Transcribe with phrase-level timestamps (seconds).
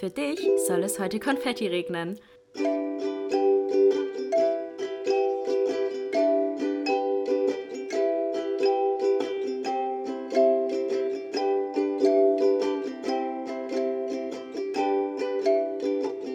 [0.00, 2.18] Für dich soll es heute Konfetti regnen.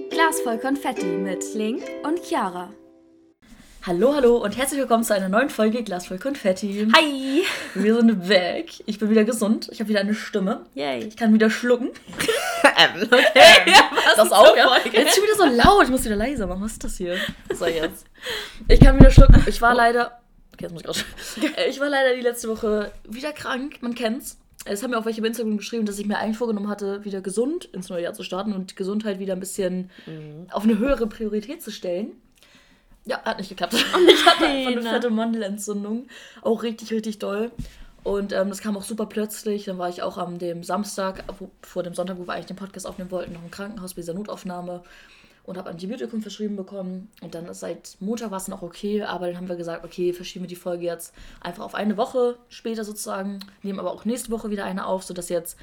[0.10, 2.74] Glas voll Konfetti mit Link und Chiara.
[3.86, 6.88] Hallo, hallo und herzlich willkommen zu einer neuen Folge Glas voll Konfetti.
[6.96, 7.44] Hi!
[7.74, 8.84] Wir sind weg.
[8.86, 9.68] Ich bin wieder gesund.
[9.72, 10.66] Ich habe wieder eine Stimme.
[10.76, 11.06] Yay.
[11.06, 11.90] Ich kann wieder schlucken.
[13.04, 13.74] okay.
[14.16, 14.78] das auch, ja.
[14.92, 15.84] Jetzt schon wieder so laut.
[15.84, 16.64] Ich muss wieder leiser machen.
[16.64, 17.18] Was ist das hier?
[17.54, 18.06] So, jetzt.
[18.68, 19.44] Ich kann wieder schlucken.
[19.48, 20.20] Ich war leider...
[20.54, 21.58] Okay, jetzt muss ich gerade...
[21.62, 23.78] Äh, Ich war leider die letzte Woche wieder krank.
[23.82, 24.38] Man kennt's.
[24.66, 27.22] Es haben mir auch welche bei Instagram geschrieben, dass ich mir eigentlich vorgenommen hatte, wieder
[27.22, 29.90] gesund ins neue Jahr zu starten und Gesundheit wieder ein bisschen
[30.52, 32.12] auf eine höhere Priorität zu stellen.
[33.06, 33.74] Ja, hat nicht geklappt.
[34.08, 34.90] Ich hatte einfach eine ne?
[34.90, 36.08] fette Mandelentzündung.
[36.42, 37.52] Auch richtig, richtig doll.
[38.04, 39.66] Und ähm, das kam auch super plötzlich.
[39.66, 42.56] Dann war ich auch am dem Samstag, wo, vor dem Sonntag, wo wir eigentlich den
[42.56, 44.82] Podcast aufnehmen wollten, noch im Krankenhaus bei dieser Notaufnahme
[45.44, 47.10] und habe Antibiotikum verschrieben bekommen.
[47.22, 50.14] Und dann ist seit Montag war es noch okay, aber dann haben wir gesagt, okay,
[50.14, 54.30] verschieben wir die Folge jetzt einfach auf eine Woche später sozusagen, nehmen aber auch nächste
[54.32, 55.58] Woche wieder eine auf, sodass jetzt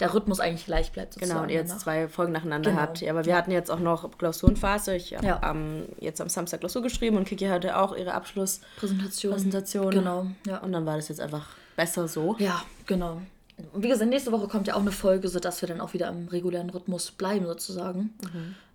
[0.00, 1.14] der Rhythmus eigentlich gleich bleibt.
[1.14, 1.82] Sozusagen Genau, und jetzt danach.
[1.82, 2.82] zwei Folgen nacheinander Genau.
[2.82, 3.00] habt.
[3.00, 4.96] Ja, aber wir hatten jetzt auch noch Klausurenphase.
[4.96, 5.42] Ich habe Ja.
[5.42, 9.32] am- jetzt am Samstag Klausur geschrieben und Kiki hatte auch ihre Präsentation.
[9.34, 9.90] Abschlusspräsentation.
[9.90, 10.58] Genau, ja.
[10.58, 12.36] Und dann war das jetzt einfach besser so.
[12.38, 13.22] Ja, genau.
[13.74, 16.28] Wie gesagt, nächste Woche kommt ja auch eine Folge, sodass wir dann auch wieder im
[16.28, 18.14] regulären Rhythmus bleiben, sozusagen.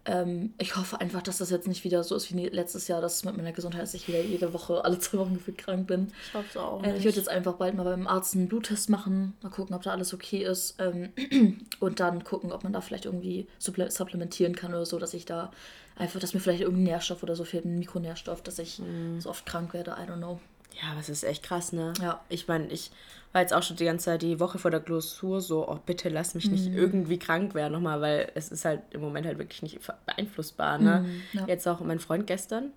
[0.08, 3.26] Ähm, ich hoffe einfach, dass das jetzt nicht wieder so ist wie letztes Jahr, dass
[3.26, 6.14] mit meiner Gesundheit, dass ich wieder jede Woche, alle zwei Wochen gefühlt krank bin.
[6.28, 6.84] Ich hoffe es auch.
[6.84, 9.84] Äh, ich würde jetzt einfach bald mal beim Arzt einen Bluttest machen, mal gucken, ob
[9.84, 10.76] da alles okay ist.
[10.80, 11.10] Ähm,
[11.80, 15.26] und dann gucken, ob man da vielleicht irgendwie supple supplementieren kann oder so, dass ich
[15.26, 15.52] da
[15.98, 18.82] einfach, dass mir vielleicht irgendein Nährstoff oder so fehlt, ein Mikronährstoff, dass ich
[19.20, 19.92] so oft krank werde.
[19.92, 20.40] I don't know.
[20.82, 21.94] Ja, aber es ist echt krass, ne?
[22.02, 22.22] Ja.
[22.30, 22.92] Ich meine, ich
[23.34, 26.10] war jetzt auch schon die ganze Zeit die Woche vor der Klausur so, oh, bitte
[26.10, 29.62] lass mich nicht irgendwie krank werden nochmal, weil es ist halt im Moment halt wirklich
[29.62, 31.06] nicht beeinflussbar, ne?
[31.34, 31.46] ja.
[31.48, 32.72] Jetzt auch mein Freund gestern,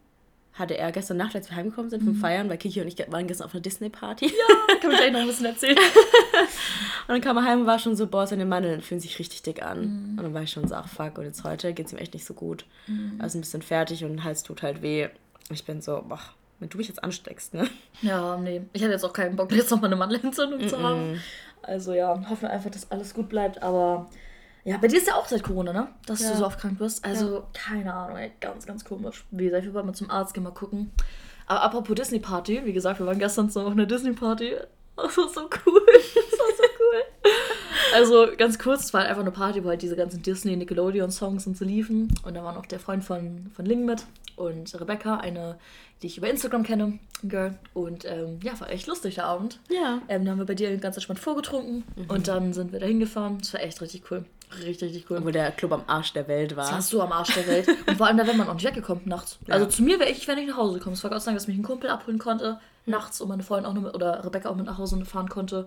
[0.55, 3.27] hatte er gestern Nacht, als wir heimgekommen sind vom Feiern, weil Kiki und ich waren
[3.27, 4.27] gestern auf einer Disney-Party.
[4.27, 4.77] Ja.
[4.81, 5.79] Kann ich gleich noch ein bisschen erzählen.
[7.09, 9.43] Und dann kam er heim und war schon so, boah, seine Mandeln fühlen sich richtig
[9.43, 10.15] dick an.
[10.17, 12.15] Und dann war ich schon so, ach fuck, und jetzt heute geht es ihm echt
[12.15, 12.67] nicht so gut.
[13.19, 15.09] Also ein bisschen fertig und Hals tut halt weh.
[15.51, 16.21] Ich bin so, boah,
[16.61, 17.69] wenn du mich jetzt ansteckst, ne?
[18.03, 18.63] Ja, nee.
[18.73, 21.21] Ich hatte jetzt auch keinen Bock, jetzt nochmal eine Mandelentzündung zu haben.
[21.63, 23.63] Also ja, hoffen wir einfach, dass alles gut bleibt.
[23.63, 24.09] Aber
[24.65, 25.89] ja, bei dir ist ja auch seit Corona, ne?
[26.07, 26.31] Dass Ja.
[26.33, 27.05] du so oft krank bist.
[27.05, 29.25] Also, keine Ahnung, ey, ganz, ganz komisch.
[29.31, 30.93] Wie gesagt, wir wollen mal zum Arzt gehen, mal gucken.
[31.47, 34.57] Aber apropos Disney-Party, wie gesagt, wir waren gestern so auf einer Disney-Party.
[34.97, 35.81] Das war so cool.
[36.15, 37.03] Das war so cool.
[37.95, 41.57] Also ganz kurz, es war einfach eine Party, wo halt diese ganzen Disney, Nickelodeon-Songs und
[41.57, 42.09] so liefen.
[42.25, 44.05] Und da war noch der Freund von, von Ling mit
[44.37, 45.59] und Rebecca, eine,
[46.03, 47.59] die ich über Instagram kenne, Girl.
[47.75, 49.61] Und ähm, ja, war echt lustig der Abend.
[49.69, 50.01] Ja.
[50.09, 53.39] Ähm, dann haben wir bei dir ganz entspannt vorgetrunken und dann sind wir da hingefahren.
[53.39, 54.25] Das war echt richtig cool.
[54.65, 55.19] Richtig, richtig cool.
[55.19, 56.65] Obwohl der Club am Arsch der Welt war.
[56.65, 57.69] Das warst du am Arsch der Welt.
[57.87, 59.39] Und vor allem, da wäre man auch nicht weggekommen nachts.
[59.49, 60.95] Also zu mir wäre ich, wenn ich nach Hause gekommen.
[60.95, 63.67] Es war Gott sei Dank, dass mich ein Kumpel abholen konnte nachts und meine Freundin
[63.67, 65.67] auch nur mit, oder Rebecca auch mit nach Hause fahren konnte.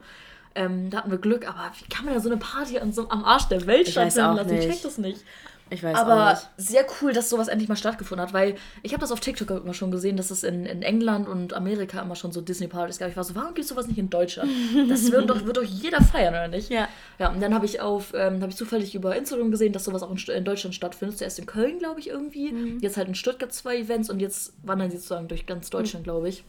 [0.56, 3.09] Ähm, da hatten wir Glück, aber wie kann man da so eine Party an so,
[3.09, 4.53] am Arsch der Welt Ich stattfinden lassen?
[4.53, 5.24] Ich check das nicht.
[5.69, 9.02] Ich weiß auch Aber sehr cool, dass sowas endlich mal stattgefunden hat, weil ich habe
[9.02, 12.31] das auf TikTok immer schon gesehen, dass es in, in England und Amerika immer schon
[12.31, 13.09] so Disney-Partys gab.
[13.09, 14.52] Ich war so, warum gibt es sowas nicht in Deutschland?
[14.88, 16.69] Das wird doch, wird doch jeder feiern, oder nicht?
[16.69, 16.88] Ja.
[17.18, 20.03] Ja, und dann habe ich auf, ähm, habe ich zufällig über Instagram gesehen, dass sowas
[20.03, 21.18] auch in, in Deutschland stattfindet.
[21.18, 22.52] Zuerst in Köln, glaube ich, irgendwie.
[22.52, 22.80] Mhm.
[22.80, 25.72] Jetzt halt in Stuttgart zwei Events und jetzt wandern sie sozusagen durch ganz Mhm.
[25.72, 26.44] Deutschland, glaube ich.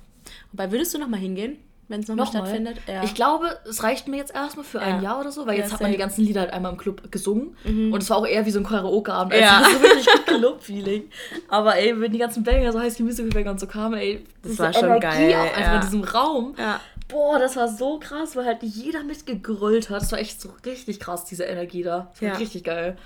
[0.53, 1.56] Wobei, würdest du nochmal hingehen,
[1.88, 2.78] wenn es nochmal stattfindet?
[2.86, 3.02] Ja.
[3.04, 5.02] Ich glaube, es reicht mir jetzt erstmal für ein Ja.
[5.02, 7.10] Jahr oder so, weil Ja, jetzt hat man die ganzen Lieder halt einmal im Club
[7.12, 7.56] gesungen.
[7.64, 9.40] Und es war auch eher wie so ein Karaoke-Abend, Ja.
[9.40, 9.64] ja.
[9.64, 11.04] so wirklich Club-Feeling.
[11.48, 14.58] Aber ey, wenn die ganzen Banger, so heißt die Musical-Banger und so kamen, ey, Das
[14.58, 15.74] war schon Energie geil, auch einfach ja.
[15.76, 16.54] in diesem Raum.
[16.58, 16.80] Ja.
[17.08, 20.00] Boah, das war so krass, weil halt jeder mitgegrölt hat.
[20.02, 22.08] Das war echt so richtig krass, diese Energie da.
[22.12, 22.34] Das war Ja.
[22.36, 22.96] richtig geil.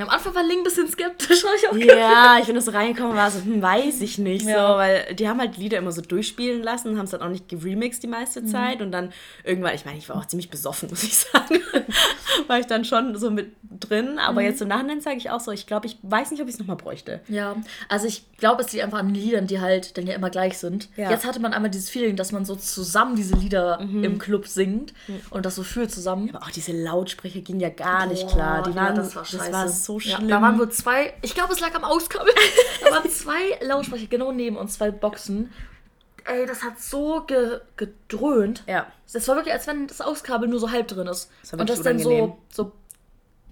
[0.00, 2.64] Und am Anfang war Ling ein bisschen skeptisch, habe ich auch Ja, ich bin das
[2.64, 4.68] so reingekommen, war so, hm, weiß ich nicht Ja.
[4.72, 7.48] so, weil die haben halt Lieder immer so durchspielen lassen, haben es dann auch nicht
[7.48, 9.12] geremixed die meiste Zeit und dann
[9.44, 11.60] irgendwann, ich meine, ich war auch ziemlich besoffen, muss ich sagen,
[12.46, 15.52] war ich dann schon so mit drin, aber jetzt im Nachhinein sage ich auch so,
[15.52, 17.20] ich glaube, ich weiß nicht, ob ich es nochmal bräuchte.
[17.28, 17.56] Ja,
[17.88, 20.88] also ich glaube, es liegt einfach an Liedern, die halt dann ja immer gleich sind.
[20.96, 21.10] Ja.
[21.10, 24.94] Jetzt hatte man einmal dieses Feeling, dass man so zusammen diese Lieder im Club singt
[25.30, 26.30] und das so fühlt zusammen.
[26.34, 29.24] Aber auch diese Lautsprecher gingen ja gar nicht Boah, klar, die ja, waren, das war,
[29.24, 29.68] scheiße.
[29.68, 30.28] so Ja, schlimm.
[30.28, 32.32] da waren wohl zwei, ich glaube, es lag am Auskabel.
[32.84, 35.52] da waren zwei Lautsprecher genau neben uns, zwei Boxen.
[36.24, 38.62] Ey, das hat so ge gedröhnt.
[38.66, 41.30] ja, Das war wirklich, als wenn das Auskabel nur so halb drin ist.
[41.42, 42.72] Das und das dann so, so.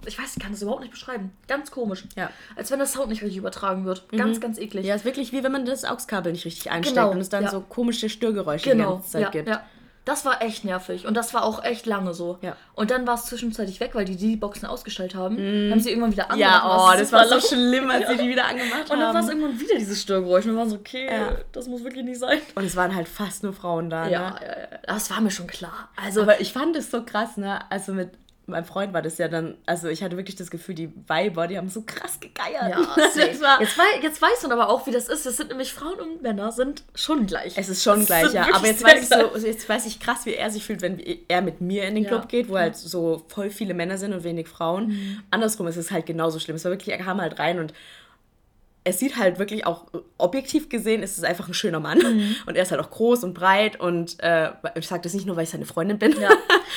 [0.05, 1.33] Ich weiß, ich kann das überhaupt nicht beschreiben.
[1.47, 2.05] Ganz komisch.
[2.15, 2.27] Ja.
[2.27, 2.57] Mhm.
[2.57, 4.07] Als wenn der Sound nicht richtig übertragen wird.
[4.11, 4.85] Ganz, ganz eklig.
[4.85, 7.43] ja, ist wirklich wie wenn man das AUX-Kabel nicht richtig einsteckt Genau, und es dann
[7.43, 7.49] ja.
[7.49, 8.93] so komische Störgeräusche die genau.
[8.93, 9.49] ganze Zeit Ja, gibt.
[9.49, 9.61] ja.
[10.09, 12.39] Das war echt nervig und das war auch echt lange so.
[12.41, 12.55] Ja.
[12.73, 15.37] Und dann war es zwischenzeitlich weg, weil die die Boxen ausgestellt haben.
[15.37, 16.63] Dann haben sie irgendwann wieder angemacht.
[16.63, 19.29] Ja, oh, das war so schlimm, als sie die wieder angemacht Und dann war es
[19.29, 19.39] haben.
[19.39, 20.45] irgendwann wieder dieses Störgeräusch.
[20.45, 21.37] Und wir waren so, okay, Ja.
[21.51, 22.39] das muss wirklich nicht sein.
[22.55, 24.35] Und es waren halt fast nur Frauen da, Ja, ne?
[24.41, 24.77] ja, ja.
[24.87, 25.89] Das war mir schon klar.
[26.03, 27.59] Also, Aber ich fand es so krass, ne?
[27.69, 28.09] Also mit
[28.51, 31.57] meinem Freund war das ja dann, also ich hatte wirklich das Gefühl, die Weiber, die
[31.57, 32.69] haben so krass gegeiert.
[32.69, 35.25] ja, das war, jetzt, wei jetzt weiß man aber auch, wie das ist.
[35.25, 37.57] Das sind nämlich Frauen und Männer sind schon gleich.
[37.57, 38.47] es ist schon Es gleich, ja.
[38.53, 41.41] Aber jetzt weiß, ich so, jetzt weiß ich krass, wie er sich fühlt, wenn er
[41.41, 42.09] mit mir in den Ja.
[42.09, 44.87] Club geht, wo halt so voll viele Männer sind und wenig Frauen.
[44.87, 45.23] Mhm.
[45.31, 46.55] Andersrum ist es halt genauso schlimm.
[46.55, 47.73] Es war wirklich, er kam halt rein und
[48.83, 49.85] es sieht halt wirklich auch
[50.17, 51.99] objektiv gesehen, ist es einfach ein schöner Mann.
[51.99, 52.35] Mhm.
[52.45, 55.35] Und er ist halt auch groß und breit und äh, ich sage das nicht nur,
[55.35, 56.19] weil ich seine Freundin bin.
[56.19, 56.29] Ja.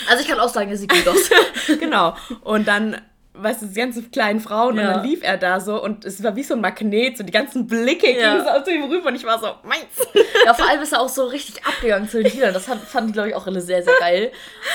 [0.09, 1.31] Also ich kann auch sagen, er sieht gut aus.
[1.81, 2.17] genau.
[2.43, 3.01] Und dann,
[3.35, 4.83] weißt du, die ganzen kleinen Frauen Ja.
[4.89, 7.33] und dann lief er da so und es war wie so ein Magnet, so die
[7.33, 8.35] ganzen Blicke Ja.
[8.39, 9.85] gingen so zu ihm rüber und ich war so, meins.
[10.45, 12.53] Ja, vor allem ist er auch so richtig abgegangen zu den Liedern.
[12.53, 14.33] Das fand, die, glaube ich, auch alle sehr, sehr geil.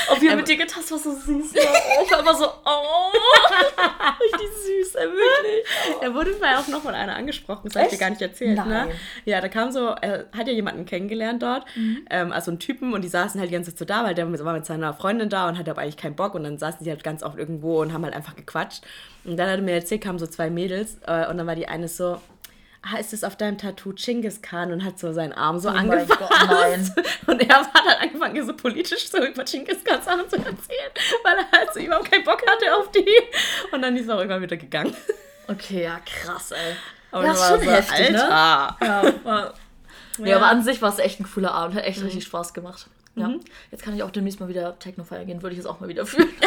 [0.09, 1.53] Auf wie er mit dir getastet war so süß.
[1.53, 1.61] Ja.
[2.05, 3.11] Ich war immer so, oh,
[4.23, 5.67] richtig süß, ey, wirklich.
[6.01, 8.55] Er wurde vorher auch noch von einer angesprochen, das habe ich dir gar nicht erzählt,
[8.57, 8.69] Nein.
[8.69, 8.87] ne?
[9.25, 11.65] Ja, da kam so, er hat ja jemanden kennengelernt dort,
[12.09, 14.31] ähm, also einen Typen und die saßen halt die ganze Zeit so da, weil der
[14.45, 16.89] war mit seiner Freundin da und hatte aber eigentlich keinen Bock und dann saßen sie
[16.89, 18.46] halt ganz oft irgendwo und haben halt einfach gequatscht.
[19.23, 21.67] Und dann hat er mir erzählt, kamen so zwei Mädels äh, und dann war die
[21.67, 22.21] eine so,
[22.81, 25.73] ah, ist das auf deinem Tattoo Genghis Khan und hat so seinen Arm so Oh
[25.73, 26.19] angefasst.
[26.19, 27.05] Gott.
[27.27, 30.91] Und er hat halt angefangen, so politisch so über Genghis Khan Sachen zu erzählen,
[31.23, 33.05] weil er halt so überhaupt keinen Bock hatte auf die.
[33.73, 34.95] Und dann ist er auch irgendwann wieder gegangen.
[35.47, 36.75] Okay, ja, krass, ey.
[37.11, 38.23] Aber ja, ich ist schon so, heftig, ne?
[38.23, 38.77] Alter.
[38.81, 39.53] Ja, war,
[40.19, 41.75] ja, aber an sich war es echt ein cooler Abend.
[41.75, 42.87] Hat echt richtig Spaß gemacht.
[43.15, 43.33] Ja.
[43.71, 45.41] Jetzt kann ich auch demnächst mal wieder Techno feiern gehen.
[45.41, 46.29] Würde ich jetzt auch mal wieder fühlen.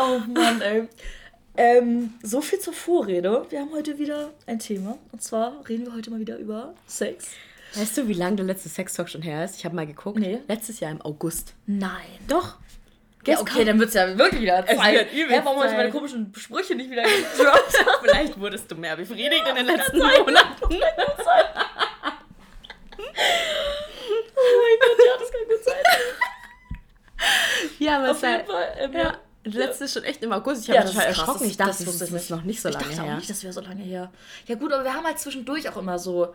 [0.00, 0.88] oh Mann, ey.
[1.56, 3.44] Ähm, so viel zur Vorrede.
[3.50, 4.96] Wir haben heute wieder ein Thema.
[5.12, 7.30] Und zwar reden wir heute mal wieder über Sex.
[7.74, 9.56] Weißt du, wie lange der letzte Sextalk schon her ist?
[9.56, 10.18] Ich habe mal geguckt.
[10.18, 10.38] Nee.
[10.48, 11.54] Letztes Jahr im August.
[11.66, 11.90] Nein.
[12.26, 12.56] Doch.
[13.26, 14.94] Ja, okay, kommt- dann wird es ja wirklich wieder Es Zeit.
[14.94, 17.76] wird Hä, warum habe ich meine komischen Sprüche nicht wieder gedroppt?
[18.02, 20.64] Vielleicht wurdest du mehr befriedigt in den letzten Monaten.
[20.64, 20.68] oh
[24.62, 25.84] mein Gott, ja, das kann gut sein.
[27.78, 28.74] Ja, aber Auf jeden Fall.
[28.78, 28.98] Ähm, Ja.
[29.02, 30.62] Letztes ist schon echt im August.
[30.62, 31.46] Ich Ja, habe das mich total erschrocken.
[31.48, 33.16] Ich dachte, das das, ich ist noch nicht so ich lange dachte auch her.
[33.16, 34.10] nicht, das wäre so lange her.
[34.46, 36.34] Ja gut, aber wir haben halt zwischendurch auch immer so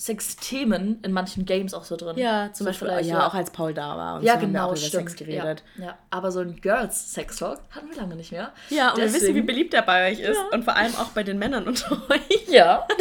[0.00, 2.16] Sexthemen in manchen Games auch so drin.
[2.16, 4.16] Ja, zum So Beispiel, ja, auch als Paul da war.
[4.16, 5.10] Und Ja, so haben wir genau, auch über stimmt.
[5.10, 5.64] Sex geredet.
[5.76, 8.52] Ja, ja, aber so ein Girls-Sex-Talk hatten wir lange nicht mehr.
[8.70, 10.36] Ja, und wir wissen, wie Deswegen- beliebt er bei euch ist.
[10.36, 10.48] Ja.
[10.52, 12.46] Und vor allem auch bei den Männern unter euch.
[12.48, 12.86] Ja.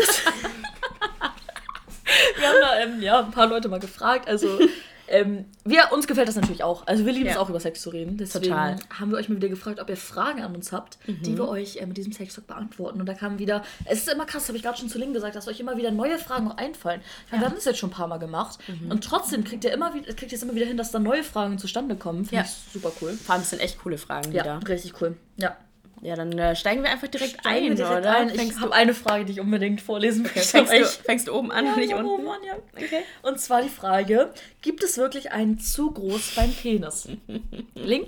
[2.40, 4.28] Wir haben da ähm, ja, ein paar Leute mal gefragt.
[4.28, 4.60] Also,
[5.08, 6.86] ähm, wir, uns gefällt das natürlich auch.
[6.88, 7.40] Also, wir lieben es Ja.
[7.42, 8.18] auch, über Sex zu reden.
[8.18, 8.76] Deswegen Total.
[9.00, 11.78] haben wir euch mal wieder gefragt, ob ihr Fragen an uns habt, die wir euch
[11.78, 13.00] äh, mit diesem Sextalk beantworten.
[13.00, 15.36] Und da kamen wieder, es ist immer krass, habe ich gerade schon zu Link gesagt,
[15.36, 17.02] dass euch immer wieder neue Fragen noch einfallen.
[17.32, 18.60] Meine, wir haben das jetzt schon ein paar Mal gemacht.
[18.90, 21.24] Und trotzdem kriegt ihr immer wieder, kriegt ihr es immer wieder hin, dass da neue
[21.24, 22.26] Fragen zustande kommen.
[22.26, 22.42] Finde Ja.
[22.50, 23.14] ich super cool.
[23.14, 24.60] Vor allem, es sind echt coole Fragen Ja, wieder.
[24.68, 25.16] richtig cool.
[25.38, 25.56] Ja.
[26.02, 28.16] Ja, dann äh, steigen wir einfach direkt Steigen ein, direkt oder?
[28.18, 28.30] ein.
[28.30, 30.40] Ich habe eine Frage, die ich unbedingt vorlesen möchte.
[30.42, 32.06] fängst, du, fängst du oben an Ja, und nicht unten?
[32.08, 32.56] oh Mann, ja.
[32.76, 33.02] Okay.
[33.24, 37.08] Und zwar die Frage: Gibt es wirklich einen zu groß beim Penis?
[37.76, 38.08] Link?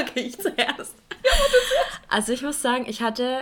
[0.00, 0.94] okay, ich zuerst.
[2.08, 3.40] Also ich muss sagen, ich hatte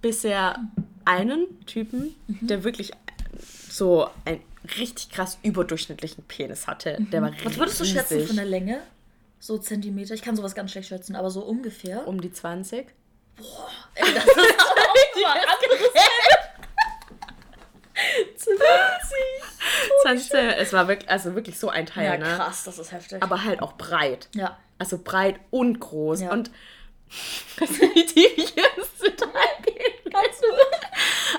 [0.00, 0.58] bisher
[1.04, 2.92] einen Typen, der wirklich
[3.68, 4.40] so einen
[4.78, 6.98] richtig krass überdurchschnittlichen Penis hatte.
[7.12, 8.80] Der war Was würdest du schätzen von der Länge?
[9.40, 10.14] So Zentimeter?
[10.14, 12.06] Ich kann sowas ganz schlecht schätzen, aber so ungefähr.
[12.08, 12.88] Um die 20.
[13.94, 14.76] Ey, das ist auch
[15.22, 15.92] mal anderes.
[18.36, 18.60] 20.
[20.02, 22.36] 20 es war wirklich, also wirklich so ein Teil, Ja, ne?
[22.36, 23.22] krass, das ist heftig.
[23.22, 24.28] Aber halt auch breit.
[24.34, 24.56] ja.
[24.80, 26.20] Also breit und groß.
[26.20, 26.30] Ja.
[26.30, 26.52] Und
[27.58, 29.30] weißt du, wie tief ich ins Detail
[29.64, 30.46] gehen Kannst du?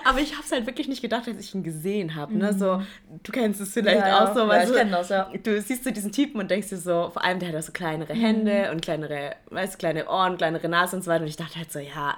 [0.10, 2.36] Aber ich habe es halt wirklich nicht gedacht, als ich ihn gesehen habe.
[2.36, 2.52] Ne?
[2.58, 2.82] So,
[3.24, 4.08] du kennst es vielleicht Mhm.
[4.08, 4.40] Ja, auch so.
[4.52, 5.30] Ja, ich so, kenn das, ja.
[5.44, 7.72] Du siehst so diesen Typen und denkst dir so, vor allem der hat auch so
[7.72, 8.20] kleinere Mhm.
[8.22, 11.22] Hände und kleinere, weißt du, kleine Ohren, kleinere Nase und so weiter.
[11.22, 12.18] Und ich dachte halt so, ja,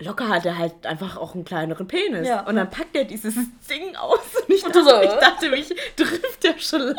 [0.00, 2.26] locker hat er halt einfach auch einen kleineren Penis.
[2.26, 2.40] Ja.
[2.44, 3.34] Und dann packt er dieses
[3.70, 6.96] Ding aus und ich, Und dachte, so, ich dachte, mich trifft der Schlag.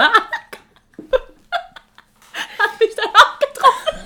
[2.60, 3.98] hat mich dann auch getroffen.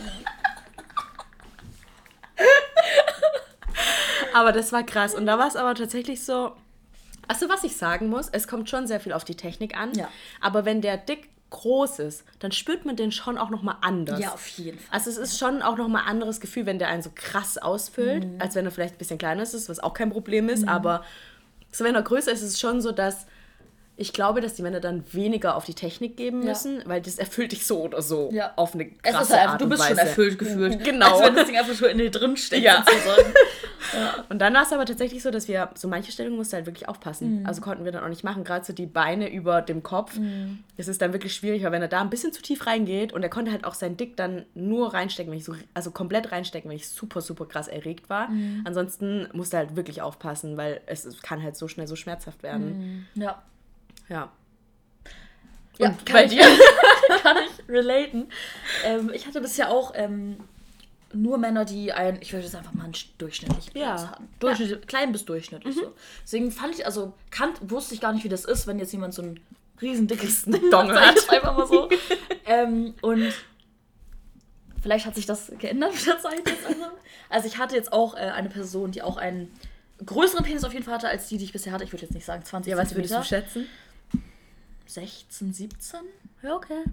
[4.34, 5.14] Aber das war krass.
[5.16, 6.54] Und da war es aber tatsächlich so.
[7.28, 9.94] Also, was ich sagen muss, es kommt schon sehr viel auf die Technik an.
[9.94, 10.10] Ja.
[10.42, 14.20] Aber wenn der dick groß ist, dann spürt man den schon auch nochmal anders.
[14.20, 14.88] Ja, auf jeden Fall.
[14.92, 18.24] Also es ist schon auch nochmal ein anderes Gefühl, wenn der einen so krass ausfüllt,
[18.26, 18.42] Mhm.
[18.42, 20.66] als wenn er vielleicht ein bisschen kleiner ist, was auch kein Problem ist.
[20.68, 21.04] Aber
[21.72, 23.26] so wenn er größer ist, ist es schon so, dass
[23.98, 26.50] ich glaube, dass die Männer dann weniger auf die Technik geben Ja.
[26.50, 28.54] müssen, weil das erfüllt dich so oder so Ja.
[28.56, 30.08] auf eine Es krasse ist halt einfach, Art du bist schon Weise.
[30.10, 30.84] erfüllt gefühlt.
[30.84, 31.18] Genau.
[31.18, 32.84] Als wenn das Ding einfach schon in dir drin steckt, Ja.
[33.94, 34.24] Ja.
[34.30, 36.88] Und dann war es aber tatsächlich so, dass wir, so manche Stellungen mussten halt wirklich
[36.88, 37.42] aufpassen.
[37.42, 37.46] Mhm.
[37.46, 38.44] Also konnten wir dann auch nicht machen.
[38.44, 40.18] Gerade so die Beine über dem Kopf.
[40.18, 40.60] Mhm.
[40.78, 43.24] Das ist dann wirklich schwierig, weil wenn er da ein bisschen zu tief reingeht und
[43.24, 46.70] er konnte halt auch sein Dick dann nur reinstecken, wenn ich so, also komplett reinstecken,
[46.70, 48.30] wenn ich super, super krass erregt war.
[48.30, 48.62] Mhm.
[48.66, 52.44] Ansonsten musste er halt wirklich aufpassen, weil es, es kann halt so schnell so schmerzhaft
[52.44, 53.08] werden.
[53.16, 53.42] Ja.
[54.12, 54.30] Ja.
[55.78, 56.44] Ja, Und kann bei ich, dir?
[57.24, 58.28] kann ich relaten.
[58.84, 60.38] Ähm, ich hatte bisher auch ähm,
[61.14, 63.96] nur Männer, die ein, ich würde jetzt einfach mal einen durchschnittlichen Ja.
[63.96, 64.28] Penis hatten.
[64.40, 65.94] Durchschnittlich, Klein bis durchschnittlich so.
[66.24, 69.14] Deswegen fand ich, also kan wusste ich gar nicht, wie das ist, wenn jetzt jemand
[69.14, 69.40] so ein
[69.82, 71.30] riesen dickes ich hat.
[71.30, 71.90] einfach mal so.
[72.46, 73.34] ähm, und
[74.82, 76.66] vielleicht hat sich das geändert mit der Zeit jetzt.
[76.68, 76.82] Also,
[77.30, 79.52] also ich hatte jetzt auch äh, eine Person, die auch einen
[80.06, 81.84] größeren Penis auf jeden Fall hatte, als die, die ich bisher hatte.
[81.86, 83.68] Ich würde jetzt nicht sagen 20 Ja, was würdest du schätzen?
[84.94, 86.00] 16, 17?
[86.44, 86.84] Ja, okay.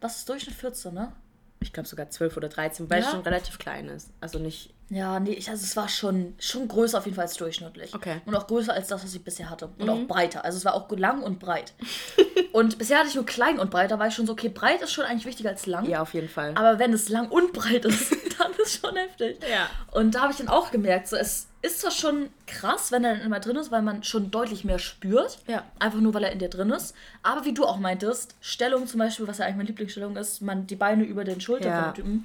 [0.00, 1.12] Was ist Durchschnitt 14, ne?
[1.60, 3.10] Ich glaube sogar 12 oder 13, weil es Ja?
[3.12, 4.10] schon relativ klein ist.
[4.20, 4.72] Also nicht.
[4.90, 7.94] Ja, nee, ich, also es war schon, schon größer auf jeden Fall als durchschnittlich.
[7.94, 8.20] Okay.
[8.26, 9.68] Und auch größer als das, was ich bisher hatte.
[9.78, 10.44] Und auch breiter.
[10.44, 11.74] Also es war auch lang und breit.
[12.52, 13.90] und bisher hatte ich nur klein und breit.
[13.90, 15.84] Da war ich schon so, okay, breit ist schon eigentlich wichtiger als lang.
[15.86, 16.52] Ja, auf jeden Fall.
[16.54, 19.40] Aber wenn es lang und breit ist, dann ist schon heftig.
[19.50, 19.68] Ja.
[19.90, 23.14] Und da habe ich dann auch gemerkt, so es ist zwar schon krass, wenn er
[23.16, 25.38] dann immer drin ist, weil man schon deutlich mehr spürt.
[25.46, 25.64] Ja.
[25.78, 26.94] Einfach nur, weil er in dir drin ist.
[27.22, 30.66] Aber wie du auch meintest, Stellung zum Beispiel, was ja eigentlich meine Lieblingsstellung ist, man
[30.66, 31.82] die Beine über den Schultern Ja.
[31.84, 32.24] von dem Typen.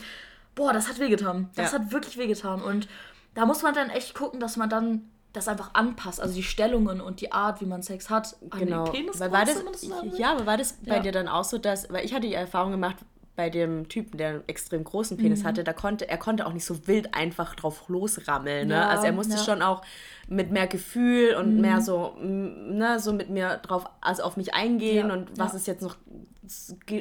[0.56, 1.50] Boah, das hat wehgetan.
[1.56, 1.80] Das Ja.
[1.80, 2.62] hat wirklich wehgetan.
[2.62, 2.88] Und
[3.34, 6.22] da muss man dann echt gucken, dass man dann das einfach anpasst.
[6.22, 8.84] Also die Stellungen und die Art, wie man Sex hat, an Genau.
[8.84, 9.20] den Penis.
[9.20, 10.13] weil war das, will.
[10.16, 12.70] ja, aber war das bei dir dann auch so, dass, weil ich hatte die Erfahrung
[12.72, 12.98] gemacht,
[13.36, 15.48] bei dem Typen, der einen extrem großen Penis Mhm.
[15.48, 18.68] hatte, da konnte, er konnte auch nicht so wild einfach drauf losrammeln.
[18.68, 18.75] Ne?
[18.75, 19.40] Ja, also er musste ja.
[19.42, 19.46] Mhm.
[19.46, 19.82] schon auch
[20.28, 24.54] mit mehr Gefühl und mehr so, mm, ne, so mit mir drauf, also auf mich
[24.54, 25.54] eingehen Ja, und was.
[25.54, 25.98] Mhm, ist jetzt noch,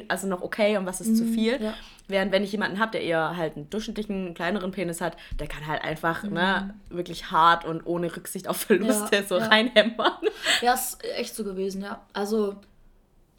[0.07, 1.59] also noch okay und was ist zu viel.
[2.07, 5.67] Während wenn ich jemanden habe, der eher halt einen durchschnittlichen, kleineren Penis hat, der kann
[5.67, 9.25] halt einfach ne, wirklich hart und ohne Rücksicht auf Verluste Mhm.
[9.27, 10.13] So reinhämmern.
[10.61, 12.01] Ja, ist echt so gewesen, ja.
[12.11, 12.55] Also,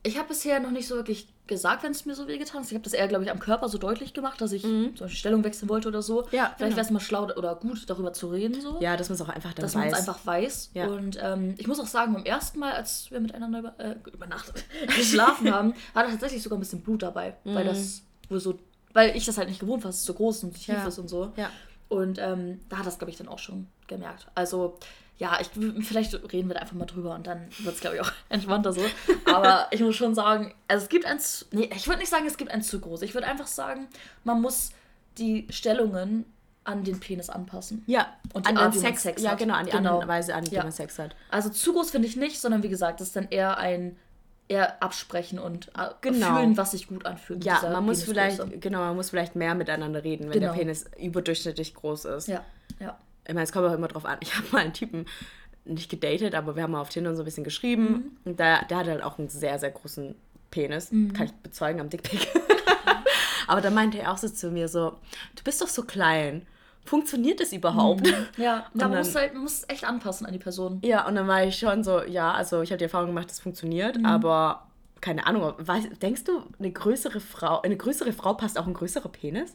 [0.05, 2.69] ich habe bisher noch nicht so wirklich gesagt, wenn es mir so wehgetan ist.
[2.69, 5.09] Ich habe das eher, glaube ich, am Körper so deutlich gemacht, dass ich zum Beispiel
[5.11, 6.23] Stellung wechseln wollte oder so.
[6.23, 6.29] Mhm.
[6.33, 6.71] Ja, Vielleicht genau.
[6.77, 8.79] wäre es mal schlau oder gut, darüber zu reden, so.
[8.81, 9.93] Ja, dass man es auch einfach dann dass man weiß.
[9.93, 10.71] es einfach weiß.
[10.73, 10.87] Ja.
[10.87, 14.65] Und ähm, ich muss auch sagen, beim ersten Mal, als wir miteinander über, äh, übernachtet,
[14.97, 17.37] geschlafen haben, war da tatsächlich sogar ein bisschen Blut dabei.
[17.45, 18.59] Weil das wohl so,
[18.95, 20.87] weil ich das halt nicht gewohnt war, dass es so groß und tief Ja.
[20.87, 21.33] ist und so.
[21.37, 21.51] Ja.
[21.89, 24.27] Und ähm, da hat das, glaube ich, dann auch schon gemerkt.
[24.35, 24.79] Also,
[25.19, 25.49] ja, ich,
[25.87, 28.73] vielleicht reden wir da einfach mal drüber und dann wird es, glaube ich, auch entspannter
[28.73, 28.83] so.
[29.33, 31.19] Aber ich muss schon sagen, also es gibt ein,
[31.53, 33.03] nee, ich würde nicht sagen, es gibt ein zu groß.
[33.03, 33.87] Ich würde einfach sagen,
[34.25, 34.71] man muss
[35.19, 36.25] die Stellungen
[36.65, 37.85] an den Penis anpassen.
[37.87, 39.39] Ja, Und an Art, den man Sex, Sex ja hat.
[39.39, 39.95] genau, an die Genau.
[39.95, 40.63] andere Weise, an die Ja.
[40.63, 41.15] man Sex hat.
[41.31, 43.97] Also zu groß finde ich nicht, sondern wie gesagt, das ist dann eher ein
[44.49, 46.37] eher absprechen und äh, Genau.
[46.37, 47.45] fühlen, was sich gut anfühlt.
[47.45, 50.53] Ja, man muss vielleicht, genau, man muss vielleicht mehr miteinander reden, wenn Genau.
[50.53, 52.29] der Penis überdurchschnittlich groß ist.
[52.29, 52.45] Ja,
[52.79, 52.99] ja.
[53.27, 54.19] Ich meine, es kommt auch immer drauf an.
[54.21, 55.07] Ich habe mal einen Typen
[55.65, 57.83] nicht gedatet, aber wir haben mal auf Tinder so ein bisschen geschrieben.
[57.85, 58.17] Mhm.
[58.33, 60.15] Und der, der hatte halt auch einen sehr, sehr großen
[60.51, 60.91] Penis.
[60.91, 62.29] Kann ich bezeugen am Dickpick.
[63.47, 64.91] aber da meinte er auch so zu mir so,
[65.37, 66.47] du bist doch so klein.
[66.85, 68.07] Funktioniert das überhaupt?
[68.37, 70.81] Ja, da Und man muss dann- halt, man muss echt anpassen an die Person.
[70.85, 73.41] Ja, und dann war ich schon so, ja, also ich habe die Erfahrung gemacht, das
[73.41, 74.05] funktioniert, Mhm.
[74.07, 74.67] aber
[75.01, 79.09] keine Ahnung, weiß, denkst du, eine größere Frau, eine größere Frau passt auch ein größerer
[79.09, 79.55] Penis?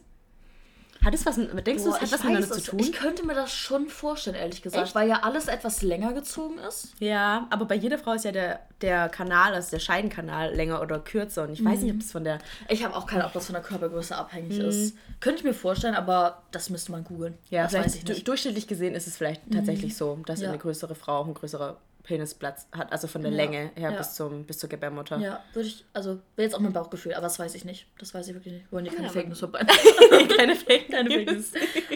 [1.04, 2.78] Hat es was, mit- denkst du, Boah, es hat ich was miteinander weiß zu tun?
[2.78, 4.94] Ich könnte mir das schon vorstellen, ehrlich gesagt, Echt?
[4.94, 6.88] weil ja alles etwas länger gezogen ist.
[7.00, 10.98] Ja, aber bei jeder Frau ist ja der, der Kanal, also der Scheidenkanal länger oder
[10.98, 11.84] kürzer und ich weiß Mhm.
[11.84, 12.38] nicht, ob das von der,
[12.68, 14.94] Ich habe auch keine Ahnung, ob das von der Körpergröße abhängig ist.
[15.20, 17.32] Könnte ich mir vorstellen, aber das müsste man googeln.
[17.32, 17.38] Mhm.
[17.48, 18.20] ja, das weiß vielleicht ich du- nicht.
[18.22, 18.24] Mhm.
[18.26, 20.48] durchschnittlich gesehen ist es vielleicht tatsächlich so, dass Ja.
[20.50, 23.36] eine größere Frau auch ein größerer Penisplatz hat, also von der Ja.
[23.36, 23.96] Länge her Ja.
[23.98, 25.18] bis, zum, bis zur Gebärmutter.
[25.18, 27.86] Ja, würde ich, also wäre jetzt auch mein Bauchgefühl, aber das weiß ich nicht.
[27.98, 28.72] Das weiß ich wirklich nicht.
[28.72, 29.68] Wollen hier keine Ja, Fake News verbreiten.
[30.36, 31.52] Keine Fake keine Fake News.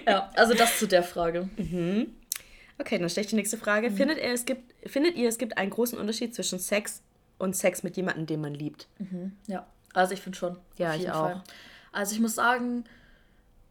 [0.07, 1.49] Ja, also das zu der Frage.
[2.79, 3.91] Okay, dann stelle ich die nächste Frage.
[3.91, 3.97] Mhm.
[3.97, 7.03] Findet, ihr, es gibt, findet ihr, es gibt einen großen Unterschied zwischen Sex
[7.39, 8.89] und Sex mit jemandem, den man liebt?
[9.47, 10.59] Ja, also ich finde schon.
[10.77, 11.31] Ja, ich auch.
[11.31, 11.45] Fall.
[11.93, 12.85] Also ich muss sagen,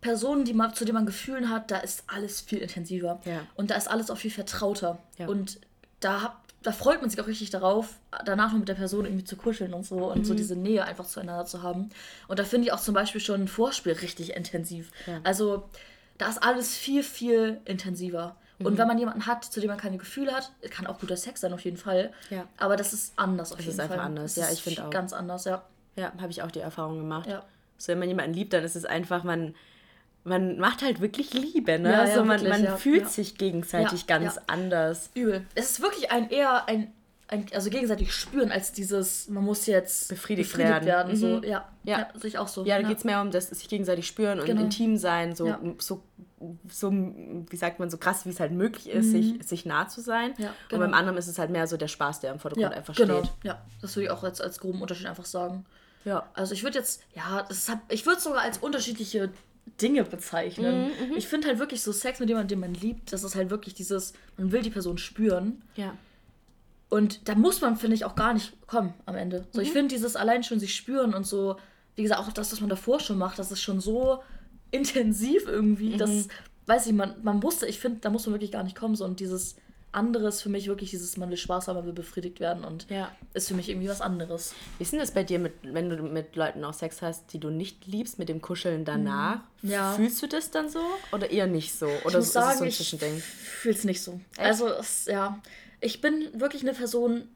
[0.02, 3.22] Personen, die man, zu denen man Gefühlen hat, da ist alles viel intensiver.
[3.26, 3.42] Ja.
[3.56, 5.00] Und da ist alles auch viel vertrauter.
[5.18, 5.28] Ja.
[5.28, 5.60] Und
[6.04, 7.96] da, hab- da freut man sich auch richtig darauf,
[8.26, 10.26] danach noch mit der Person irgendwie zu kuscheln und so und Mhm.
[10.26, 11.90] so diese Nähe einfach zueinander zu haben.
[12.28, 14.92] Und da finde ich auch zum Beispiel schon ein Vorspiel richtig intensiv.
[15.08, 15.20] Ja.
[15.24, 15.70] Also
[16.18, 18.36] da ist alles viel, viel intensiver.
[18.60, 18.66] Mhm.
[18.68, 21.42] Und wenn man jemanden hat, zu dem man keine Gefühle hat, kann auch guter Sex
[21.42, 22.14] sein auf jeden Fall.
[22.30, 22.46] Ja.
[22.58, 24.06] Aber das ist anders auf Es jeden ist einfach Fall.
[24.06, 24.36] anders.
[24.36, 24.90] Das Ja, ich finde auch.
[24.90, 25.64] Ganz anders, ja.
[25.96, 27.28] Ja, habe ich auch die Erfahrung gemacht.
[27.30, 27.44] Ja.
[27.78, 29.54] So, wenn man jemanden liebt, dann ist es einfach, man,
[30.24, 31.90] man macht halt wirklich Liebe, ne?
[31.92, 33.08] Ja, ja, also man, wirklich, man ja, fühlt ja.
[33.10, 34.42] sich gegenseitig Ja, ganz ja.
[34.48, 35.10] anders.
[35.14, 35.46] Übel.
[35.56, 36.94] Es ist wirklich ein eher ein,
[37.28, 41.16] ein also gegenseitig spüren als dieses, man muss jetzt Befriedigt werden.
[41.16, 41.44] So, Mhm.
[41.44, 41.68] ja.
[41.84, 42.00] Ja.
[42.00, 42.08] ja.
[42.16, 42.64] sehe ich auch so.
[42.66, 44.62] Ja, da geht es mehr um das sich gegenseitig spüren und Genau.
[44.62, 45.60] intim sein, so, Ja.
[45.80, 46.04] so
[46.68, 49.12] so, wie sagt man, so krass, wie es halt möglich ist, Mhm.
[49.40, 50.34] sich, sich nah zu sein.
[50.38, 50.82] Ja, Und genau.
[50.82, 53.20] beim anderen ist es halt mehr so der Spaß, der im Vordergrund Ja, einfach genau.
[53.24, 53.32] steht.
[53.44, 55.66] Ja, das würde ich auch als, als groben Unterschied einfach sagen.
[56.04, 56.30] Ja.
[56.34, 59.30] Also ich würde jetzt, ja, das hat, ich würde es sogar als unterschiedliche
[59.82, 60.88] Dinge bezeichnen.
[61.10, 63.50] Mhm, ich finde halt wirklich so Sex mit jemandem, den man liebt, das ist halt
[63.50, 65.62] wirklich dieses, man will die Person spüren.
[65.76, 65.98] Ja.
[66.90, 69.48] Und da muss man, finde ich, auch gar nicht kommen am Ende.
[69.52, 69.74] So, ich Mhm.
[69.74, 71.56] finde dieses allein schon sich spüren und so,
[71.96, 74.22] wie gesagt, auch das, was man davor schon macht, das ist schon so
[74.72, 75.98] intensiv irgendwie, Mhm.
[75.98, 76.28] das,
[76.68, 78.96] weiß ich, man, man musste, ich finde, da muss man wirklich gar nicht kommen.
[78.96, 79.56] So, und dieses
[79.94, 82.90] andere ist für mich wirklich dieses, man will Spaß haben, man will befriedigt werden und
[82.90, 83.12] Ja.
[83.34, 84.54] ist für mich irgendwie was anderes.
[84.78, 87.40] Wie ist denn das bei dir, mit, wenn du mit Leuten auch Sex hast, die
[87.40, 89.40] du nicht liebst, mit dem Kuscheln danach?
[89.62, 89.70] Mhm.
[89.72, 89.94] Ja.
[89.94, 90.80] Fühlst du das dann so
[91.12, 91.86] oder eher nicht so?
[92.06, 93.20] Oder ich ist sagen, es so ein ich Zwischending?
[93.20, 94.20] fühle es nicht so.
[94.38, 95.40] Also, es, ja,
[95.80, 97.28] ich bin wirklich eine Person,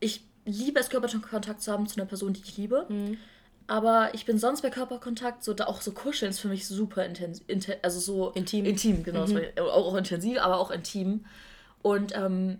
[0.00, 2.86] ich liebe es, Körperkontakt zu haben zu einer Person, die ich liebe.
[2.88, 3.18] Mhm.
[3.66, 7.06] Aber ich bin sonst bei Körperkontakt, so da auch so kuscheln ist für mich super
[7.06, 8.64] intensiv, inten, also so Intim.
[8.64, 9.20] Intim, genau.
[9.32, 11.24] war- Auch, auch intensiv, aber auch intim.
[11.82, 12.58] Und ähm,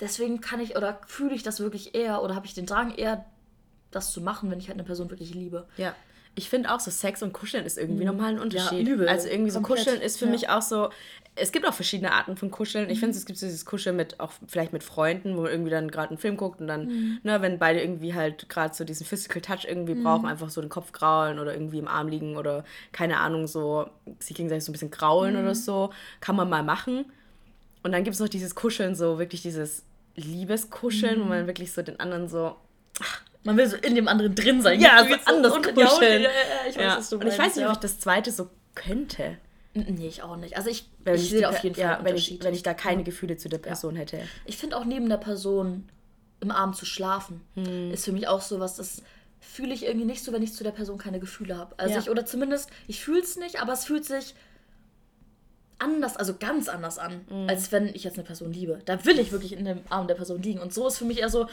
[0.00, 3.24] deswegen kann ich oder fühle ich das wirklich eher oder habe ich den Drang eher,
[3.90, 5.66] das zu machen, wenn ich halt eine Person wirklich liebe.
[5.76, 5.94] Ja.
[6.34, 8.88] Ich finde auch so Sex und Kuscheln ist irgendwie nochmal ein Unterschied.
[8.88, 9.06] übel.
[9.06, 9.84] Also irgendwie so Komplett.
[9.84, 10.30] Kuscheln ist für Ja.
[10.30, 10.88] mich auch so.
[11.34, 12.88] Es gibt auch verschiedene Arten von Kuscheln.
[12.88, 15.70] Ich finde, es gibt so dieses Kuscheln mit auch vielleicht mit Freunden, wo man irgendwie
[15.70, 19.04] dann gerade einen Film guckt und dann, ne, wenn beide irgendwie halt gerade so diesen
[19.06, 22.64] Physical Touch irgendwie brauchen, einfach so den Kopf graulen oder irgendwie im Arm liegen oder
[22.92, 23.86] keine Ahnung, so
[24.18, 25.90] sich gegenseitig so ein bisschen graulen oder so,
[26.20, 27.06] kann man mal machen.
[27.82, 29.82] Und dann gibt es noch dieses Kuscheln, so wirklich dieses
[30.14, 32.56] Liebeskuscheln, wo man wirklich so den anderen so
[33.44, 34.80] Man will so in dem anderen drin sein.
[34.80, 36.22] Ja, so anders und- kuscheln.
[36.22, 36.28] Ja,
[36.68, 36.96] ich weiß, Ja.
[36.98, 39.36] was du Und ich weiß nicht, ob ich das zweite so könnte.
[39.74, 40.56] Nee, ich auch nicht.
[40.56, 42.74] Also ich, Wenn ich die sehe auf jeden Fall ja, wenn ich, wenn ich da
[42.74, 44.20] keine Gefühle zu der Person hätte.
[44.44, 45.88] Ich finde auch neben der Person
[46.40, 47.90] im Arm zu schlafen, Hm.
[47.90, 49.02] ist für mich auch so was, das
[49.40, 51.74] fühle ich irgendwie nicht so, wenn ich zu der Person keine Gefühle habe.
[51.78, 54.34] Also ich, oder zumindest, ich fühle es nicht, aber es fühlt sich
[55.78, 57.48] anders, also ganz anders an, Hm.
[57.48, 58.80] als wenn ich jetzt eine Person liebe.
[58.84, 60.60] Da will ich wirklich in dem Arm der Person liegen.
[60.60, 61.46] Und so ist für mich eher so,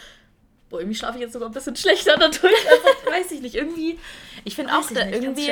[0.69, 2.41] boah, irgendwie schlafe ich jetzt sogar ein bisschen schlechter dadurch.
[2.43, 3.97] Also, weiß ich nicht, irgendwie.
[4.45, 5.49] Ich finde auch da nicht, irgendwie.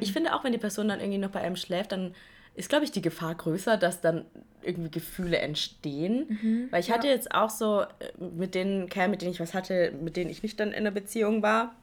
[0.00, 2.14] Ich finde auch, wenn die Person dann irgendwie noch bei einem schläft, dann
[2.56, 4.24] ist, glaube ich, die Gefahr größer, dass dann
[4.62, 6.68] irgendwie Gefühle entstehen.
[6.72, 7.86] Weil ich hatte jetzt auch so äh,
[8.18, 10.90] mit den Kerlen, mit denen ich was hatte, mit denen ich nicht dann in einer
[10.90, 11.74] Beziehung war,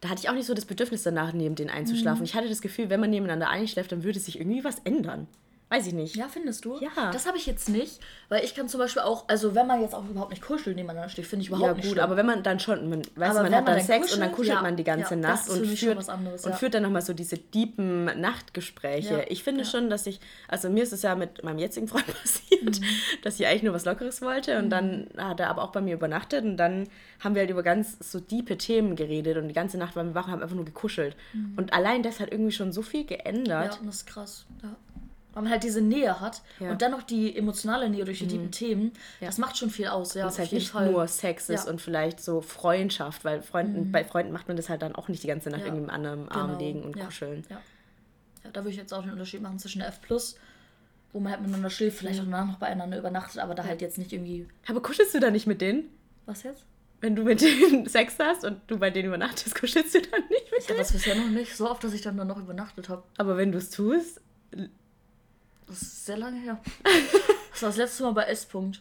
[0.00, 2.24] da hatte ich auch nicht so das Bedürfnis danach, neben denen einzuschlafen.
[2.24, 5.26] Ich hatte das Gefühl, wenn man nebeneinander einschläft, dann würde sich irgendwie was ändern.
[5.70, 6.16] Weiß ich nicht.
[6.16, 6.78] Ja, findest du?
[6.80, 7.10] Ja.
[7.12, 8.00] Das habe ich jetzt nicht,
[8.30, 11.10] weil ich kann zum Beispiel auch, also wenn man jetzt auch überhaupt nicht kuschelt nebeneinander
[11.10, 12.04] steht, finde ich überhaupt Ja, nicht gut, schlimm.
[12.04, 14.30] aber wenn man dann schon, man, weißt Aber man hat man dann Sex und dann
[14.30, 16.56] kuschelt, kuschelt ja, man die ganze ja, Nacht und führt, was anderes, und ja.
[16.56, 19.14] führt dann nochmal so diese deepen Nachtgespräche.
[19.14, 19.66] Ja, Ich finde ja.
[19.68, 22.48] schon, dass ich, also mir ist es ja mit meinem jetzigen Freund passiert,
[22.80, 22.84] Mhm.
[23.22, 25.94] dass ich eigentlich nur was Lockeres wollte und dann hat er aber auch bei mir
[25.94, 26.88] übernachtet und dann
[27.20, 30.14] haben wir halt über ganz so diepe Themen geredet und die ganze Nacht waren wir
[30.14, 31.14] wach und haben einfach nur gekuschelt.
[31.56, 33.08] Und allein das hat irgendwie schon so viel Mhm.
[33.10, 33.80] ja, geändert.
[33.80, 34.46] und das ist krass.
[34.62, 34.74] Ja.
[35.34, 36.70] Weil man halt diese Nähe hat Ja.
[36.70, 39.26] und dann noch die emotionale Nähe durch die tiefen Themen, Ja.
[39.26, 40.24] das macht schon viel aus, ja.
[40.24, 40.90] dass es halt nicht Fall.
[40.90, 41.62] nur Sex ist Ja.
[41.64, 41.70] Mhm.
[41.74, 45.22] und vielleicht so Freundschaft, weil Freunden, bei Freunden macht man das halt dann auch nicht
[45.22, 45.66] die ganze Nacht Ja.
[45.68, 46.58] irgendwie anderen Arm Genau.
[46.60, 47.44] legen und kuscheln.
[47.50, 47.60] Ja.
[48.44, 50.00] ja, da würde ich jetzt auch den Unterschied machen zwischen der F+,
[51.12, 53.98] wo man halt miteinander schläft, vielleicht auch danach noch beieinander übernachtet, aber da halt jetzt
[53.98, 55.84] nicht irgendwie, Aber kuschelst du da nicht mit denen?
[56.26, 56.64] was jetzt?
[57.00, 60.50] Wenn du mit denen Sex hast und du bei denen übernachtest, kuschelst du dann nicht
[60.50, 62.88] mit Ich hatte das bisher noch nicht so oft, dass ich dann, dann noch übernachtet
[62.88, 63.04] habe.
[63.18, 64.20] Aber wenn du es tust,
[65.68, 66.58] Das ist sehr lange her.
[67.52, 68.46] Das war das letzte Mal bei S.
[68.48, 68.78] -Punkt.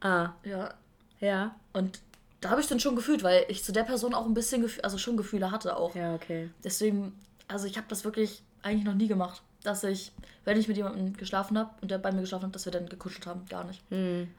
[0.00, 0.74] ah, Ja,
[1.18, 1.56] ja.
[1.72, 1.98] und
[2.40, 4.78] da habe ich dann schon gefühlt, weil ich zu der Person auch ein bisschen, Gef
[4.84, 5.94] also schon Gefühle hatte auch.
[5.96, 6.48] Ja, okay.
[6.62, 10.12] Deswegen, also ich habe das wirklich eigentlich noch nie gemacht, dass ich,
[10.44, 12.88] wenn ich mit jemandem geschlafen habe und der bei mir geschlafen hat, dass wir dann
[12.88, 13.46] gekuschelt haben.
[13.48, 13.82] Gar nicht.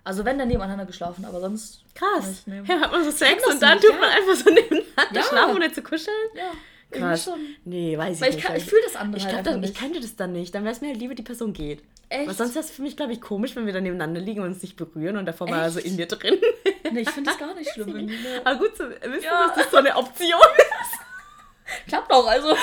[0.05, 1.83] Also wenn dann nebeneinander geschlafen, aber sonst.
[1.95, 2.27] Krass.
[2.27, 2.61] nicht, nee.
[2.65, 5.23] Ja, hat man so Sex und dann nicht, tut man einfach so nebeneinander Ja.
[5.23, 6.15] schlafen, ohne zu kuscheln?
[6.35, 6.51] Ja,
[6.91, 7.29] Krass.
[7.65, 8.45] Nee, weiß ich Weil ich, nicht.
[8.47, 9.79] kann, ich fühle das andere ich halt glaube, einfach ich nicht.
[9.81, 10.53] könnte das dann nicht.
[10.55, 11.83] Dann wäre es mir halt lieber, die Person geht.
[12.09, 12.27] Echt?
[12.27, 14.47] Weil sonst wäre es für mich, glaube ich, komisch, wenn wir dann nebeneinander liegen und
[14.47, 15.87] uns nicht berühren und davor mal so Echt?
[15.87, 16.37] in dir drin.
[16.91, 18.05] Nee, ich finde das gar nicht schlimm.
[18.05, 18.13] ne.
[18.45, 19.47] Aber gut zu wissen, Ja.
[19.47, 21.87] dass das so eine Option ist.
[21.87, 22.55] Klappt auch, also.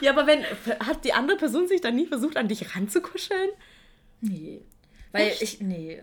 [0.00, 0.44] Ja, aber wenn,
[0.84, 3.50] hat die andere Person sich dann nie versucht, an dich ranzukuscheln?
[4.20, 4.62] Nee.
[5.12, 5.42] Weil Echt?
[5.42, 6.02] ich, nee.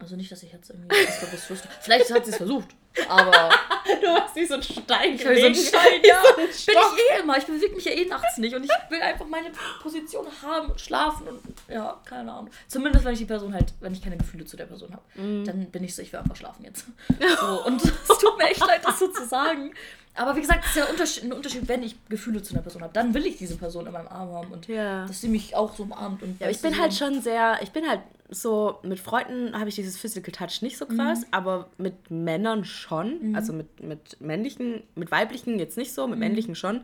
[0.00, 1.68] Also nicht, dass ich jetzt irgendwie das bewusst wüsste.
[1.80, 2.68] Vielleicht hat sie es versucht,
[3.08, 3.50] aber
[4.00, 5.14] Du warst wie so ein Stein.
[5.14, 5.68] ich höre so einen gelegen.
[5.68, 6.20] Stein, ja.
[6.22, 7.38] So ein Bin ich eh immer.
[7.38, 9.50] Ich bewege mich ja eh nachts nicht und ich will einfach meine
[9.82, 12.50] Position haben, schlafen und ja, keine Ahnung.
[12.66, 15.02] Zumindest wenn ich die Person halt, wenn ich keine Gefühle zu der Person habe,
[15.44, 16.86] dann bin ich so, ich will einfach schlafen jetzt.
[17.40, 19.72] So, und es tut mir echt leid, das so zu sagen.
[20.18, 22.82] Aber wie gesagt, es ist ja Unterschied, ein Unterschied, wenn ich Gefühle zu einer Person
[22.82, 22.92] habe.
[22.92, 25.06] Dann will ich diese Person in meinem Arm haben und Ja.
[25.06, 26.22] dass sie mich auch so umarmt.
[26.22, 28.00] Und Ja, ich bin halt schon sehr, ich bin halt
[28.30, 33.34] so, mit Freunden habe ich dieses Physical Touch nicht so krass, aber mit Männern schon,
[33.34, 36.82] also mit, mit männlichen, mit weiblichen jetzt nicht so, mit männlichen schon.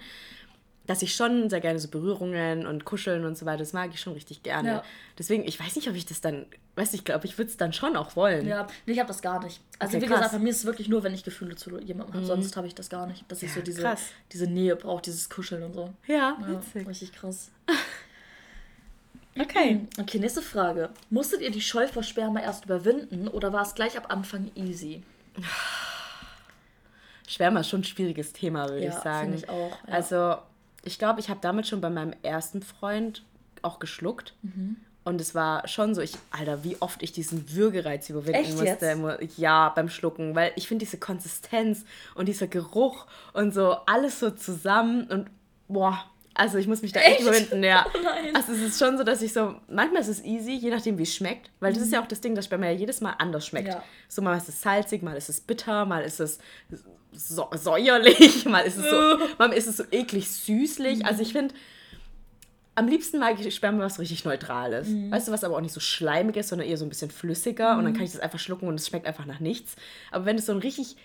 [0.86, 4.00] Dass ich schon sehr gerne so Berührungen und Kuscheln und so weiter, das mag ich
[4.00, 4.68] schon richtig gerne.
[4.68, 4.82] Ja.
[5.18, 6.44] Deswegen, ich weiß nicht, ob ich das dann,
[6.76, 8.46] weiß ich glaube, ich würde es dann schon auch wollen.
[8.46, 9.60] Ja, nee, ich habe das gar nicht.
[9.78, 10.18] Also Okay, wie krass.
[10.18, 12.26] gesagt, bei mir ist es wirklich nur, wenn ich Gefühle zu jemandem habe.
[12.26, 13.24] Sonst habe ich das gar nicht.
[13.28, 14.02] Dass ich Ja, so diese, krass.
[14.32, 15.90] diese Nähe brauche, dieses Kuscheln und so.
[16.06, 16.86] Ja, Ja, witzig.
[16.86, 17.50] richtig krass.
[19.36, 19.80] Okay.
[19.98, 20.90] Okay, nächste Frage.
[21.10, 25.02] Musstet ihr die Scheu vor Sperma erst überwinden oder war es gleich ab Anfang easy?
[27.26, 29.32] Schwärmer ist schon ein schwieriges Thema, würde Ja, ich sagen.
[29.32, 29.92] finde ich auch, ja.
[29.92, 30.36] Also,
[30.84, 33.24] ich glaube, ich habe damit schon bei meinem ersten Freund
[33.62, 34.34] auch geschluckt.
[34.42, 34.76] Mhm.
[35.04, 39.18] Und es war schon so, ich, Alter, wie oft ich diesen Würgereiz überwinden Echt musste.
[39.20, 39.38] jetzt?
[39.38, 40.34] Ja, beim Schlucken.
[40.34, 45.28] Weil ich finde diese Konsistenz und dieser Geruch und so alles so zusammen und
[45.68, 46.04] boah.
[46.36, 47.22] Also ich muss mich da echt, Echt?
[47.22, 47.86] überwinden, ja.
[47.94, 48.36] Oh.
[48.36, 51.04] Also es ist schon so, dass ich so, manchmal ist es easy, je nachdem wie
[51.04, 51.50] es schmeckt.
[51.60, 53.68] Weil das ist ja auch das Ding, dass Sperma ja jedes Mal anders schmeckt.
[53.68, 53.74] Mhm.
[53.74, 53.84] Ja.
[54.08, 56.38] So mal ist es salzig, mal ist es bitter, mal ist es
[57.14, 61.06] so, säuerlich, mal ist es so, mal ist es so eklig süßlich.
[61.06, 61.54] Also ich finde,
[62.74, 64.88] am liebsten mag ich Sperma was richtig Neutrales.
[65.10, 67.76] Weißt du, was aber auch nicht so schleimig ist, sondern eher so ein bisschen flüssiger.
[67.78, 69.76] Und dann kann ich das einfach schlucken und es schmeckt einfach nach nichts.
[70.10, 70.96] Aber wenn es so einen richtig,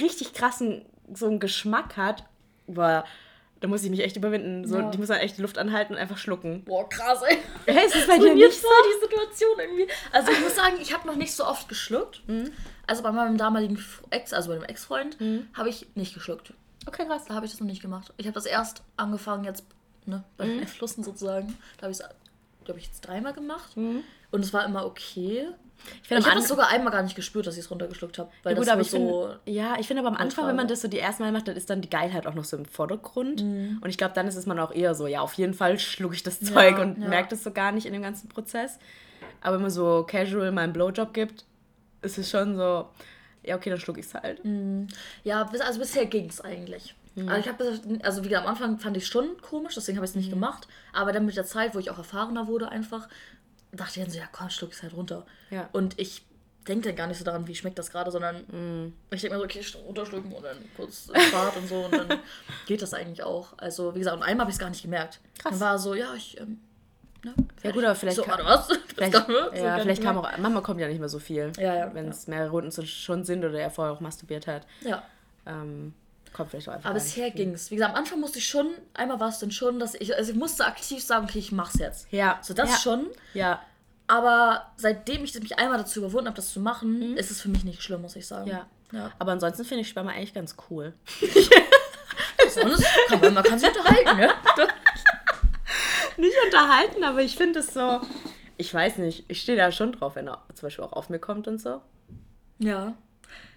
[0.00, 2.24] richtig krassen, so einen Geschmack hat,
[2.66, 3.04] boah,
[3.60, 4.66] da muss ich mich echt überwinden.
[4.66, 4.90] So, Ja.
[4.90, 6.64] Die muss dann echt die Luft anhalten und einfach schlucken.
[6.64, 7.38] Boah, krass, ey.
[7.66, 8.68] Hey, ist das bei dir nicht so?
[8.68, 9.88] die Situation irgendwie.
[10.12, 12.22] Also ich muss sagen, ich habe noch nicht so oft geschluckt.
[12.28, 12.52] Mhm.
[12.88, 13.78] Also bei meinem damaligen
[14.10, 15.16] Ex, also bei dem Ex-Freund,
[15.54, 16.52] habe ich nicht geschluckt.
[16.86, 17.26] Okay, krass.
[17.26, 18.12] Da habe ich das noch nicht gemacht.
[18.16, 19.64] Ich habe das erst angefangen jetzt,
[20.06, 20.58] ne, bei Mhm.
[20.60, 21.56] den Flussen sozusagen.
[21.76, 22.04] Da habe ich es,
[22.64, 23.76] glaube ich, jetzt dreimal gemacht.
[23.76, 24.02] Mhm.
[24.30, 25.48] Und es war immer okay.
[26.02, 28.30] Ich Ich habe es Anfang- sogar einmal gar nicht gespürt, dass ich es runtergeschluckt habe.
[28.42, 28.96] Weil Ja, gut, das aber nur ich so.
[28.96, 31.46] finde, ja, ich finde aber am Anfang, wenn man das so die ersten Mal macht,
[31.46, 33.42] dann ist dann die Geilheit auch noch so im Vordergrund.
[33.44, 33.78] Mhm.
[33.82, 36.14] Und ich glaube, dann ist es man auch eher so, ja, auf jeden Fall schlucke
[36.16, 37.08] ich das Zeug und ja.
[37.08, 38.78] merkt es so gar nicht in dem ganzen Prozess.
[39.40, 41.44] Aber wenn man so casual mal einen Blowjob gibt,
[42.02, 42.88] ist es schon so,
[43.42, 44.44] ja, okay, dann schlucke ich es halt.
[44.44, 44.88] Mhm.
[45.24, 46.94] Ja, bis, also bisher ging es eigentlich.
[47.14, 47.28] Mhm.
[47.28, 50.04] Also ich habe also wie gesagt, am Anfang fand ich es schon komisch, deswegen habe
[50.04, 50.20] ich es Mhm.
[50.22, 50.68] nicht gemacht.
[50.92, 53.08] Aber dann mit der Zeit, wo ich auch erfahrener wurde, einfach,
[53.72, 55.26] dachte ich dann so, ja komm, schluck es halt runter.
[55.50, 55.68] Ja.
[55.72, 56.24] Und ich
[56.66, 58.92] denke dann gar nicht so daran, wie schmeckt das gerade, sondern Mhm.
[59.10, 62.08] ich denke mir so, okay, runterschlucken und dann kurz Fahrt und so und dann
[62.66, 63.54] geht das eigentlich auch.
[63.56, 65.20] Also wie gesagt, und einmal habe ich es gar nicht gemerkt.
[65.38, 65.52] Krass.
[65.52, 66.60] Dann war so, ja, ich, ähm,
[67.24, 68.78] ne, Ja, gut, aber vielleicht so, kann- warte, was?
[68.98, 71.52] Vielleicht, ja, vielleicht ich kam auch, manchmal kommt ja nicht mehr so viel.
[71.56, 72.10] Ja, ja, Wenn ja.
[72.10, 75.02] es mehrere Runden schon sind oder er vorher auch masturbiert hat, Ja.
[75.46, 75.94] ähm,
[76.32, 76.90] kommt vielleicht auch einfach.
[76.90, 77.70] Aber bisher ging es.
[77.70, 80.32] Wie gesagt, am Anfang musste ich schon, einmal war es dann schon, dass ich, also
[80.32, 82.06] ich musste aktiv sagen, okay, ich mach's jetzt.
[82.12, 82.38] Ja.
[82.42, 82.76] So das ja.
[82.78, 83.06] schon.
[83.34, 83.60] Ja,
[84.06, 87.64] Aber seitdem ich mich einmal dazu überwunden habe, das zu machen, ist es für mich
[87.64, 88.46] nicht schlimm, muss ich sagen.
[88.46, 88.50] Mhm.
[88.50, 88.66] ja.
[88.92, 89.12] ja.
[89.18, 90.92] Aber ansonsten finde ich Sperma eigentlich ganz cool.
[92.48, 94.30] Sonst kann man, man kann sich unterhalten, ne?
[96.16, 98.00] nicht unterhalten, aber ich finde es so.
[98.58, 101.18] Ich weiß nicht, ich stehe da schon drauf, wenn er zum Beispiel auch auf mir
[101.18, 101.80] kommt und so.
[102.58, 102.94] Ja.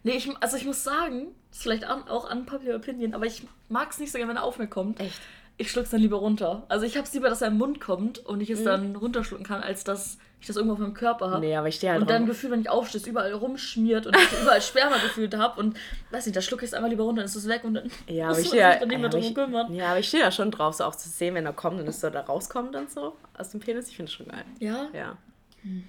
[0.03, 3.43] Nee, ich, also ich muss sagen, das ist vielleicht an, auch unpopular opinion, aber ich
[3.67, 4.99] mag es nicht so gerne, wenn er auf mir kommt.
[4.99, 5.19] Echt?
[5.57, 6.63] Ich schluck's dann lieber runter.
[6.69, 9.61] Also ich hab's lieber, dass er im Mund kommt und ich es dann runterschlucken kann,
[9.61, 11.39] als dass ich das irgendwo auf meinem Körper habe.
[11.39, 12.29] Nee, aber ich stehe halt Und dann drauf.
[12.31, 15.77] Gefühl, wenn ich aufstehe, es überall rumschmiert und ich überall Sperma gefühlt habe und
[16.09, 17.91] weiß nicht, da schlucke ich es einmal lieber runter, dann ist es weg und dann
[18.07, 19.73] Ja, aber ich stehe dann nicht ja, mehr drum ich, kümmern.
[19.73, 21.87] ja, aber ich stehe da schon drauf, so auch zu sehen, wenn er kommt und
[21.87, 23.87] es so da rauskommt und so aus dem Penis.
[23.89, 24.43] Ich finde es schon geil.
[24.59, 24.87] Ja?
[24.93, 25.17] Ja.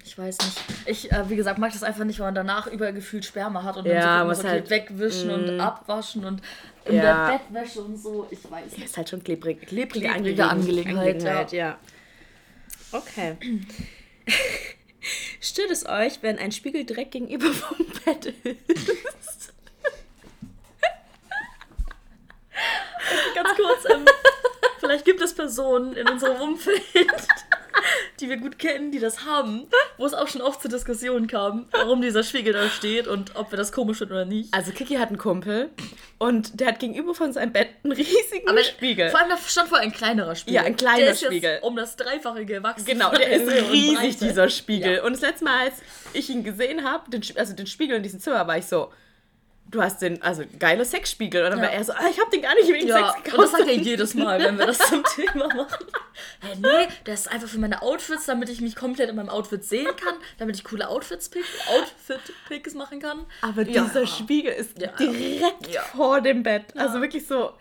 [0.05, 0.61] Ich weiß nicht.
[0.85, 3.75] Ich, äh, wie gesagt, mag das einfach nicht, weil man danach überall gefühlt Sperma hat
[3.77, 5.59] und Ja, dann so, gucken muss halt- wegwischen und Mm.
[5.61, 6.43] abwaschen und
[6.85, 7.27] in Ja.
[7.31, 8.27] der Bettwäsche und so.
[8.29, 8.85] Ich weiß nicht.
[8.85, 11.77] Ist halt schon klebrig, klebrige, Klebrige Angelegenheit, Angelegenheit ja.
[12.91, 13.35] Okay.
[15.41, 18.35] Stört es euch, wenn ein Spiegel direkt gegenüber vom Bett ist?
[23.35, 24.05] Ganz kurz, ähm,
[24.79, 26.83] vielleicht gibt es Personen in unserem Umfeld,
[28.23, 31.67] die wir gut kennen, die das haben, wo es auch schon oft zu Diskussionen kam,
[31.71, 34.53] warum dieser Spiegel da steht und ob wir das komisch finden oder nicht.
[34.53, 35.69] Also Kiki hat einen Kumpel
[36.19, 39.09] und der hat gegenüber von seinem Bett einen riesigen Aber Spiegel.
[39.09, 40.55] Vor allem, da stand vor ein kleinerer Spiegel.
[40.55, 41.51] Ja, ein kleiner der ist Spiegel.
[41.55, 42.85] Jetzt um das Dreifache gewachsen.
[42.85, 44.95] Genau, der ist riesig, dieser Spiegel.
[44.95, 45.03] Ja.
[45.03, 45.75] Und das letzte Mal, als
[46.13, 48.89] ich ihn gesehen habe, also den Spiegel in diesem Zimmer, war ich so,
[49.73, 51.43] du hast den, also geiler Sexspiegel.
[51.43, 51.65] Und dann Ja.
[51.65, 53.43] war er so, ah, ich habe den gar nicht wegen Ja, Sex und gekauft.
[53.43, 55.85] das sagt er jedes Mal, wenn wir das zum Thema machen.
[56.41, 59.63] Hey, nee, das ist einfach für meine Outfits, damit ich mich komplett in meinem Outfit
[59.65, 63.25] sehen kann, damit ich coole Outfits pick, Outfit-Picks machen kann.
[63.41, 63.83] Aber Ja.
[63.83, 66.65] dieser Spiegel ist direkt vor dem Bett.
[66.77, 67.51] Also wirklich so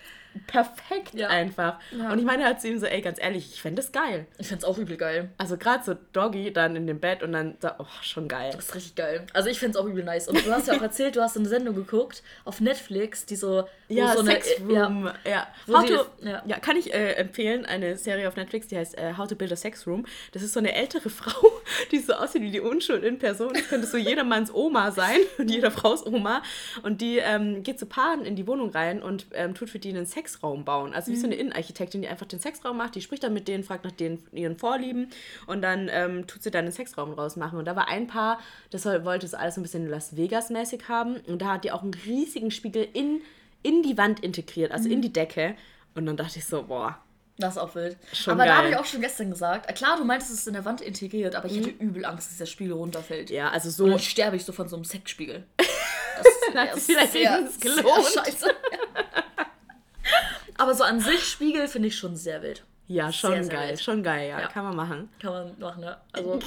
[0.46, 1.28] perfekt Ja.
[1.28, 1.78] einfach.
[1.90, 2.12] Ja.
[2.12, 4.26] Und ich meine halt zu ihm so, ey, ganz ehrlich, ich fände das geil.
[4.38, 5.30] Ich find's auch übel geil.
[5.38, 8.50] Also gerade so Doggy dann in dem Bett und dann, so, oh, schon geil.
[8.54, 9.26] Das ist richtig geil.
[9.32, 10.28] Also ich find's auch übel nice.
[10.28, 13.64] Und du hast ja auch erzählt, du hast eine Sendung geguckt auf Netflix, die so...
[13.88, 15.10] Ja, so eine, Sex Room.
[15.24, 15.48] Ja.
[15.66, 16.42] Wo How to, ja.
[16.46, 16.58] ja.
[16.58, 19.56] kann ich äh, empfehlen, eine Serie auf Netflix, die heißt äh, How to Build a
[19.56, 20.06] Sex Room.
[20.32, 21.46] Das ist so eine ältere Frau,
[21.90, 23.52] die so aussieht wie die Unschuld in Person.
[23.52, 26.42] Das könnte so jedermanns Oma sein und jeder Frau's Oma.
[26.82, 29.90] Und die ähm, geht zu Paaren in die Wohnung rein und ähm, tut für die
[29.90, 30.94] einen Sexraum bauen.
[30.94, 33.64] Also wie so eine Innenarchitektin, die einfach den Sexraum macht, die spricht dann mit denen,
[33.64, 35.10] fragt nach denen, ihren Vorlieben
[35.46, 37.58] und dann ähm, tut sie dann einen Sexraum draus machen.
[37.58, 38.38] Und da war ein Paar,
[38.70, 41.82] das wollte so alles so ein bisschen Las Vegas-mäßig haben und da hat die auch
[41.82, 43.20] einen riesigen Spiegel in,
[43.62, 45.54] in die Wand integriert, also in die Decke.
[45.94, 46.98] Und dann dachte ich so, boah,
[47.38, 47.96] Das ist auch wild.
[48.12, 48.58] Schon aber da geil.
[48.58, 49.68] habe ich auch schon gestern gesagt.
[49.68, 52.30] äh, Klar, du meintest, es ist in der Wand integriert, aber ich hätte übel Angst,
[52.30, 53.30] dass der Spiegel runterfällt.
[53.30, 53.86] ja, also Und so.
[53.88, 55.44] dann sterbe ich so von so einem Sexspiegel.
[56.14, 56.26] Das
[56.86, 58.46] sich vielleicht sehr, sehr scheiße.
[60.62, 62.62] Aber so an sich Spiegel finde ich schon sehr wild.
[62.86, 63.80] Ja, schon Sehr, sehr geil, wild.
[63.80, 64.48] schon geil, ja, Ja.
[64.48, 65.08] kann man machen.
[65.20, 66.00] Kann man machen, ja.
[66.12, 66.38] Also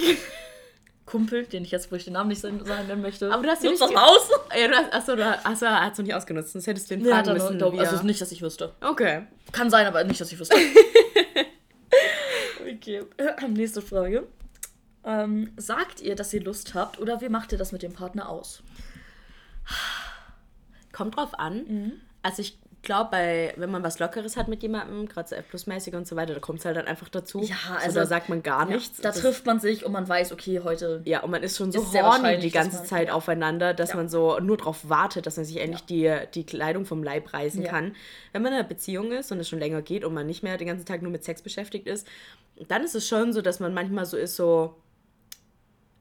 [1.06, 3.32] Kumpel, den ich jetzt, wo ich den Namen nicht sagen nennen möchte.
[3.32, 4.30] Aber du hast ihn nicht das Haus.
[4.58, 6.90] Ja, du hast, achso, du hast, achso, er hat es noch nicht ausgenutzt, sonst hättest
[6.90, 7.58] du den fragen noch, müssen.
[7.58, 8.74] glaub, also nicht, dass ich wüsste.
[8.82, 9.28] okay.
[9.52, 10.56] Kann sein, aber nicht, dass ich wüsste.
[12.76, 13.04] okay.
[13.50, 14.28] Nächste Frage.
[15.04, 18.30] Ähm, sagt ihr, dass ihr Lust habt oder wie macht ihr das mit dem Partner
[18.30, 18.64] aus?
[20.92, 21.58] Kommt drauf an.
[21.68, 21.92] Mhm.
[22.24, 26.08] Also ich glaube, bei wenn man was Lockeres hat mit jemandem, gerade so F-Plus-mäßig und
[26.08, 27.42] so weiter, da kommt es halt dann einfach dazu.
[27.42, 29.02] Ja, also also- da sagt man gar Ja, nichts.
[29.02, 31.02] da trifft man sich und man weiß, okay, heute.
[31.06, 33.14] Ja, und man ist schon so Ist horny die ganze man- Zeit ja.
[33.14, 33.96] aufeinander, dass Ja.
[33.98, 37.64] man so nur darauf wartet, dass man sich endlich die, die Kleidung vom Leib reißen
[37.64, 37.96] kann.
[38.32, 40.58] Wenn man in einer Beziehung ist und es schon länger geht und man nicht mehr
[40.58, 42.08] den ganzen Tag nur mit Sex beschäftigt ist,
[42.70, 44.76] dann ist es schon so, dass man manchmal so ist, so.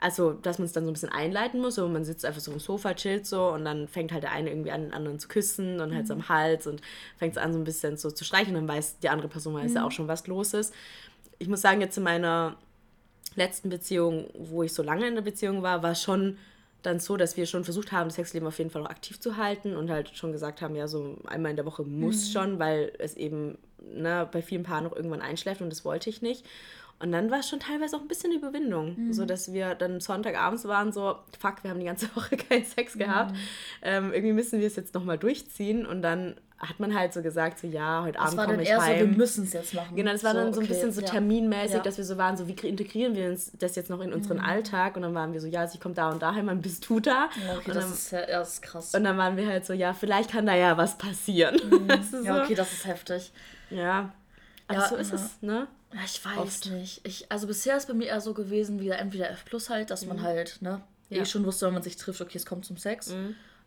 [0.04, 1.76] Also, dass man es dann so ein bisschen einleiten muss.
[1.76, 4.50] So, man sitzt einfach so im Sofa, chillt so und dann fängt halt der eine
[4.50, 6.82] irgendwie an, den anderen zu küssen und halt so am Hals und
[7.16, 8.52] fängt es an, so ein bisschen so zu streichen.
[8.52, 10.74] Dann weiß die andere Person weiß ja auch schon, was los ist.
[11.38, 12.58] Ich muss sagen, jetzt in meiner
[13.34, 16.36] letzten Beziehung, wo ich so lange in der Beziehung war, war es schon
[16.82, 19.38] dann so, dass wir schon versucht haben, das Sexleben auf jeden Fall auch aktiv zu
[19.38, 22.92] halten und halt schon gesagt haben, ja, so einmal in der Woche muss schon, weil
[22.98, 26.44] es eben ne, bei vielen Paaren noch irgendwann einschläft und das wollte ich nicht.
[27.00, 30.64] Und dann war es schon teilweise auch ein bisschen Überwindung, so dass wir dann Sonntagabends
[30.66, 33.34] waren so, fuck, wir haben die ganze Woche keinen Sex gehabt,
[33.82, 37.58] ähm, irgendwie müssen wir es jetzt nochmal durchziehen und dann hat man halt so gesagt,
[37.58, 39.16] so ja, heute Das Abend war komme dann ich eher so, wir heim.
[39.16, 39.96] müssen es jetzt machen.
[39.96, 41.08] Genau, das war dann so ein okay, bisschen so ja.
[41.08, 41.82] terminmäßig, Ja.
[41.82, 44.96] dass wir so waren, so wie integrieren wir uns das jetzt noch in unseren Alltag
[44.96, 47.00] und dann waren wir so, ja, also ich komme da und daheim, wann bist du
[47.00, 47.28] da?
[47.44, 48.94] Ja, okay, und, das dann, ist, ja, das ist krass.
[48.94, 51.60] und dann waren wir halt so, ja, vielleicht kann da ja was passieren.
[51.88, 52.42] Das ist Ja, so.
[52.44, 53.32] okay, das ist heftig.
[53.68, 54.10] ja.
[54.66, 55.66] Aber so ist es, ne?
[55.94, 56.70] Ja, ich weiß Oft.
[56.70, 57.00] nicht.
[57.06, 60.04] Ich, also bisher ist bei mir eher so gewesen, wie entweder F plus halt, dass
[60.06, 60.82] man halt, ne, Mhm.
[61.10, 61.16] Ja.
[61.18, 61.22] Mhm.
[61.22, 63.14] eh schon wusste, wenn man sich trifft, okay, es kommt zum Sex.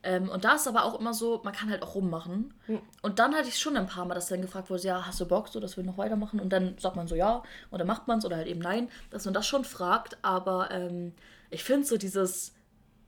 [0.03, 2.53] Ähm, und da ist aber auch immer so, man kann halt auch rummachen.
[2.67, 2.81] Mhm.
[3.01, 5.25] Und dann hatte ich schon ein paar Mal, dass dann gefragt wurde, ja, hast du
[5.25, 6.39] Bock, so, dass wir noch weitermachen?
[6.39, 8.89] Und dann sagt man so ja, und dann macht man es oder halt eben nein,
[9.09, 10.17] dass man das schon fragt.
[10.21, 11.13] Aber ähm,
[11.49, 12.53] ich finde so dieses,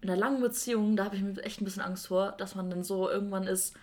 [0.01, 2.69] in einer langen Beziehung, da habe ich mir echt ein bisschen Angst vor, dass man
[2.69, 3.75] dann so irgendwann ist,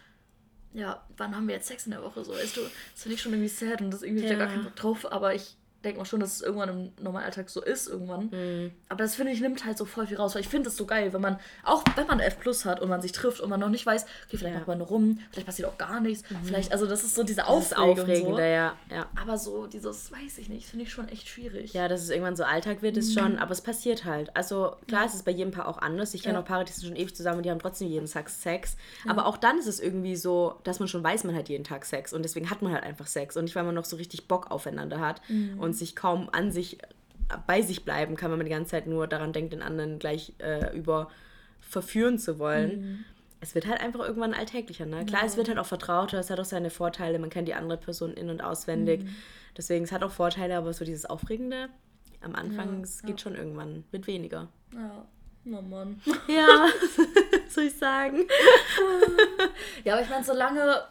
[0.76, 2.22] ja, wann haben wir jetzt Sex in der Woche?
[2.22, 4.32] So, weißt du, das finde ich schon irgendwie sad und das irgendwie ja.
[4.32, 4.38] Ja.
[4.38, 7.48] gar keinen Bock drauf, aber ich denke mal schon, dass es irgendwann im normalen Alltag
[7.48, 8.28] so ist, irgendwann.
[8.30, 8.72] Mhm.
[8.88, 10.84] Aber das finde ich nimmt halt so voll viel raus, weil ich finde es so
[10.86, 13.60] geil, wenn man, auch wenn man F Plus hat und man sich trifft und man
[13.60, 14.50] noch nicht weiß, okay, vielleicht Ja.
[14.50, 14.56] Mhm.
[14.58, 17.46] macht man nur rum, vielleicht passiert auch gar nichts, vielleicht, also das ist so diese
[17.46, 18.00] Aufregung.
[18.00, 18.42] aufregender, so.
[18.42, 18.76] ja.
[18.90, 19.06] ja.
[19.20, 21.72] Aber so dieses, weiß ich nicht, finde ich schon echt schwierig.
[21.72, 24.34] Ja, dass es irgendwann so Alltag wird, ist schon, aber es passiert halt.
[24.36, 26.12] Also klar, es ist bei jedem Paar auch anders.
[26.14, 28.28] Ich kenne auch Paare, die sind schon ewig zusammen und die haben trotzdem jeden Tag
[28.28, 28.76] Sex.
[29.06, 31.84] Aber auch dann ist es irgendwie so, dass man schon weiß, man hat jeden Tag
[31.84, 33.36] Sex und deswegen hat man halt einfach Sex.
[33.36, 35.20] Und nicht, weil man noch so richtig Bock aufeinander hat
[35.58, 36.78] und sich kaum an sich,
[37.46, 40.32] bei sich bleiben kann, wenn man die ganze Zeit nur daran denkt, den anderen gleich
[40.38, 41.10] äh, über
[41.60, 43.04] verführen zu wollen.
[43.40, 45.04] Es wird halt einfach irgendwann alltäglicher, ne?
[45.04, 47.78] Klar, es wird halt auch vertrauter, es hat auch seine Vorteile, man kennt die andere
[47.78, 49.02] Person in- und auswendig.
[49.56, 51.68] Deswegen, es hat auch Vorteile, aber so dieses Aufregende
[52.22, 53.08] am Anfang, Ja, es ja.
[53.08, 54.48] geht schon irgendwann, wird weniger.
[54.72, 55.04] Ja,
[55.44, 56.00] na Mann.
[56.28, 56.66] Ja,
[57.48, 58.18] soll ich sagen?
[59.84, 60.82] Ja, aber ich meine, solange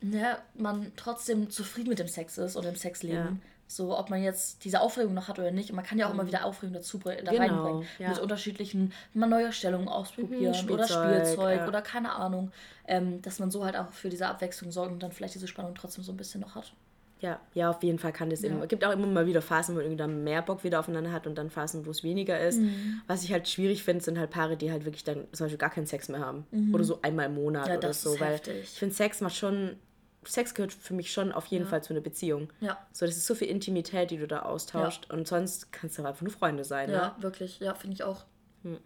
[0.00, 3.36] ne, man trotzdem zufrieden mit dem Sex ist und dem Sexleben, Ja.
[3.66, 6.12] So ob man jetzt diese Aufregung noch hat oder nicht, und man kann ja auch
[6.12, 7.86] immer wieder Aufregung dazu da Genau, reinbringen.
[7.98, 8.10] ja.
[8.10, 11.68] Mit unterschiedlichen, mal neue Stellungen ausprobieren Mhm, oder Spielzeug, ja.
[11.68, 12.50] oder keine Ahnung.
[12.86, 15.74] Ähm, dass man so halt auch für diese Abwechslung sorgt und dann vielleicht diese Spannung
[15.74, 16.72] trotzdem so ein bisschen noch hat.
[17.20, 18.48] Ja, ja, auf jeden Fall kann das Ja.
[18.48, 18.62] immer.
[18.62, 21.28] Es gibt auch immer mal wieder Phasen, wo irgendwie dann mehr Bock wieder aufeinander hat
[21.28, 22.58] und dann Phasen, wo es weniger ist.
[22.60, 23.00] Mhm.
[23.06, 25.70] Was ich halt schwierig finde, sind halt Paare, die halt wirklich dann zum Beispiel gar
[25.70, 26.44] keinen Sex mehr haben.
[26.74, 27.70] Oder so einmal im Monat Mhm.
[27.70, 28.14] Ja, oder das so.
[28.14, 28.62] ist weil heftig.
[28.64, 29.76] ich finde, Sex macht schon.
[30.24, 31.70] Sex gehört für mich schon auf jeden Ja.
[31.70, 32.52] Fall zu einer Beziehung.
[32.60, 32.78] Ja.
[32.92, 35.10] So, das ist so viel Intimität, die du da austauscht.
[35.10, 36.90] Und sonst kannst du einfach nur Freunde sein.
[36.90, 37.58] Ja, wirklich.
[37.60, 38.24] Ja, finde ich auch.
[38.62, 38.78] Ne?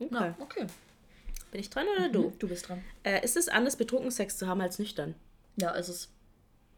[0.00, 0.14] Okay.
[0.14, 0.66] Ja, okay.
[1.50, 2.32] Bin ich dran oder du?
[2.38, 2.82] Du bist dran.
[3.04, 5.14] Äh, ist es anders, betrunken Sex zu haben als nüchtern?
[5.56, 6.08] Ja, ist es.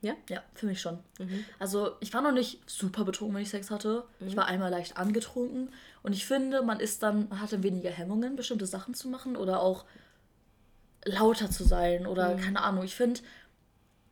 [0.03, 0.15] Ja?
[0.29, 0.99] Ja, für mich schon.
[1.19, 1.45] Mhm.
[1.59, 4.05] Also ich war noch nicht super betrunken, wenn ich Sex hatte.
[4.21, 5.71] Ich war einmal leicht angetrunken.
[6.03, 9.37] Und ich finde, man ist dann, man hat dann weniger Hemmungen, bestimmte Sachen zu machen
[9.37, 9.87] oder auch
[11.07, 12.41] lauter zu sein oder Mhm.
[12.41, 12.85] keine Ahnung.
[12.85, 13.21] Ich finde,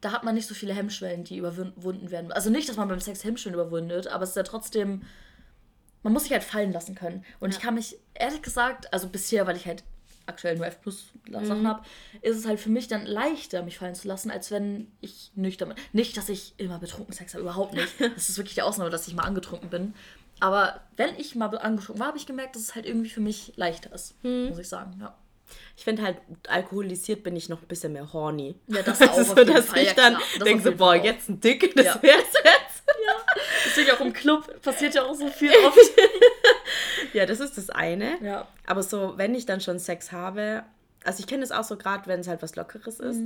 [0.01, 2.31] da hat man nicht so viele Hemmschwellen, die überwunden werden.
[2.33, 5.03] Also nicht, dass man beim Sex Hemmschwellen überwindet, aber es ist ja trotzdem,
[6.03, 7.25] man muss sich halt fallen lassen können.
[7.41, 9.83] Und ich kann mich, ehrlich gesagt, also bisher, weil ich halt
[10.27, 11.67] aktuell nur F plus Sachen Mhm.
[11.69, 11.83] habe,
[12.23, 15.71] ist es halt für mich dann leichter, mich fallen zu lassen, als wenn ich nüchtern
[15.71, 15.79] bin.
[15.93, 17.89] Nicht, dass ich immer betrunken Sex habe, überhaupt nicht.
[18.15, 19.95] Das ist wirklich die Ausnahme, dass ich mal angetrunken bin.
[20.41, 23.53] Aber wenn ich mal angetrunken war, habe ich gemerkt, dass es halt irgendwie für mich
[23.57, 24.49] leichter ist, Mhm.
[24.49, 24.97] muss ich sagen.
[25.01, 25.15] Ja.
[25.77, 28.55] Ich finde halt, alkoholisiert bin ich noch ein bisschen mehr horny.
[28.69, 29.81] Ja, das auch auf so, dass Fall.
[29.81, 30.15] ich Ja, dann.
[30.15, 31.05] Das denke so, boah, auch.
[31.05, 32.03] jetzt ein Dick, das Ja.
[32.03, 32.83] wär's jetzt.
[33.67, 35.79] Deswegen auch im Club passiert ja auch so viel oft.
[37.13, 38.19] Ja, das ist das eine.
[38.23, 38.47] ja.
[38.67, 40.63] Aber so, wenn ich dann schon Sex habe,
[41.05, 43.21] also ich kenne das auch so gerade, wenn es halt was Lockeres ist,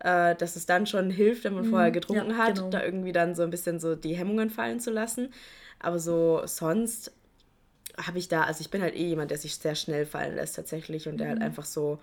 [0.00, 2.38] äh, dass es dann schon hilft, wenn man vorher getrunken Mhm.
[2.38, 2.70] ja, hat, genau.
[2.70, 5.32] da irgendwie dann so ein bisschen so die Hemmungen fallen zu lassen.
[5.80, 7.12] Aber so sonst
[8.06, 10.56] habe ich da, also ich bin halt eh jemand, der sich sehr schnell fallen lässt
[10.56, 11.30] tatsächlich und der Mhm.
[11.32, 11.98] halt einfach so,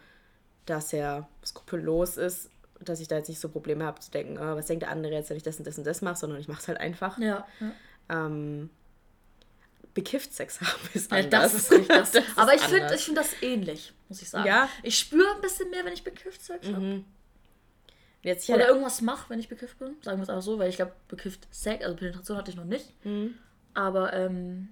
[0.66, 2.50] dass er skrupellos ist,
[2.82, 5.14] dass ich da jetzt nicht so Probleme habe zu denken, oh, was denkt der andere
[5.14, 7.18] jetzt, wenn ich das und das und das mache, sondern ich mache es halt einfach.
[7.18, 7.48] Ja.
[7.60, 7.72] ja.
[8.10, 8.70] Ähm,
[9.94, 11.54] bekifft Sex haben ist Ja, anders.
[11.54, 11.88] das ist richtig.
[11.88, 14.46] Das Das ist aber ich finde ich find das ähnlich, muss ich sagen.
[14.48, 14.70] Ja.
[14.84, 17.04] Ich spüre ein bisschen mehr, wenn ich bekifft Sex habe.
[18.22, 19.96] Jetzt Oder hatte, irgendwas mache, wenn ich bekifft bin.
[20.02, 22.66] Sagen wir es einfach so, weil ich glaube, bekifft Sex, also Penetration hatte ich noch
[22.66, 23.06] nicht.
[23.06, 23.36] Mhm.
[23.76, 24.70] Aber ähm,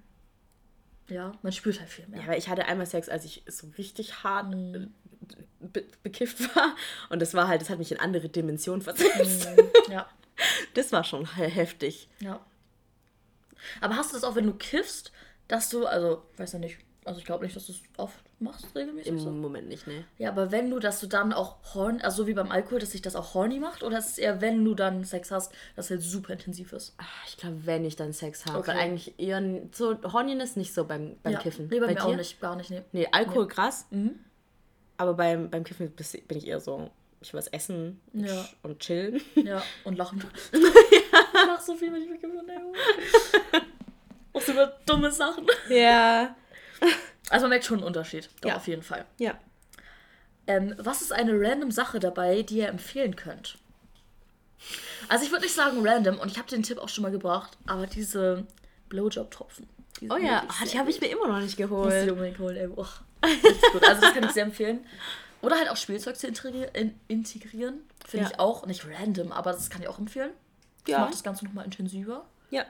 [1.08, 2.22] ja, man spürt halt viel mehr.
[2.22, 4.74] ja, weil ich hatte einmal Sex, als ich so richtig hart Mhm.
[4.74, 6.74] äh, be bekifft war.
[7.10, 9.48] Und das war halt, das hat mich in andere Dimensionen versetzt.
[9.88, 10.08] Ja,
[10.74, 12.08] Das war schon he- heftig.
[12.20, 12.44] ja.
[13.80, 15.10] Aber hast du das auch, wenn du kiffst,
[15.48, 18.74] dass du, also, weiß ja nicht, also ich glaube nicht, dass du es oft machst,
[18.74, 19.30] regelmäßig Im so.
[19.30, 20.04] Moment nicht, ne?
[20.18, 22.92] Ja, aber wenn du, dass du dann auch horny, also so wie beim Alkohol, dass
[22.92, 25.86] sich das auch horny macht, oder ist es eher, wenn du dann Sex hast, dass
[25.86, 26.94] es halt super intensiv ist?
[26.98, 28.58] Ah, Ich glaube, wenn ich dann Sex habe.
[28.58, 28.68] Okay.
[28.68, 31.38] Weil eigentlich eher so Horniness nicht so beim, beim ja.
[31.40, 31.68] Kiffen.
[31.70, 32.16] Nee, bei, mir auch dir?
[32.16, 32.82] nicht, gar nicht, nee.
[32.92, 33.86] Nee, Alkohol krass.
[33.90, 34.18] Mhm.
[34.96, 36.90] Aber beim, beim Kiffen bin ich eher so,
[37.20, 38.48] ich will was essen und, Ja.
[38.62, 39.20] und chillen.
[39.34, 40.22] Ja, und lachen.
[41.36, 42.42] Ich lach so viel, wenn ich bekiffe.
[42.46, 43.60] Nee.
[44.32, 45.46] Auch so über dumme Sachen.
[45.68, 46.34] Ja.
[47.30, 48.28] Also man merkt schon einen Unterschied.
[48.42, 48.56] Doch, Ja.
[48.56, 49.04] auf jeden Fall.
[49.18, 49.34] Ja.
[50.46, 53.56] Ähm, was ist eine random Sache dabei, die ihr empfehlen könnt?
[55.08, 57.56] Also ich würde nicht sagen random, und ich habe den Tipp auch schon mal gebracht,
[57.66, 58.46] aber diese
[58.88, 59.66] Blowjob-Tropfen.
[60.00, 62.10] die Oh ja, ah, die habe ich mir immer noch nicht Muss ich geholt.
[62.10, 62.66] unbedingt holen, ey.
[62.66, 63.88] Richtig gut.
[63.88, 64.84] Also das kann ich sehr empfehlen.
[65.40, 67.80] Oder halt auch Spielzeug zu integri in integrieren.
[68.06, 68.30] Finde Ja.
[68.32, 70.30] ich auch nicht random, aber das kann ich auch empfehlen.
[70.84, 70.98] Das Ja.
[71.00, 72.24] macht das Ganze nochmal intensiver.
[72.50, 72.64] Ja.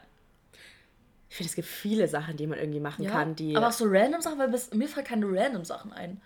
[1.28, 3.56] Ich finde, es gibt viele Sachen, die man irgendwie machen kann, die.
[3.56, 6.20] aber auch so random Sachen, weil bis, mir fallen keine random Sachen ein.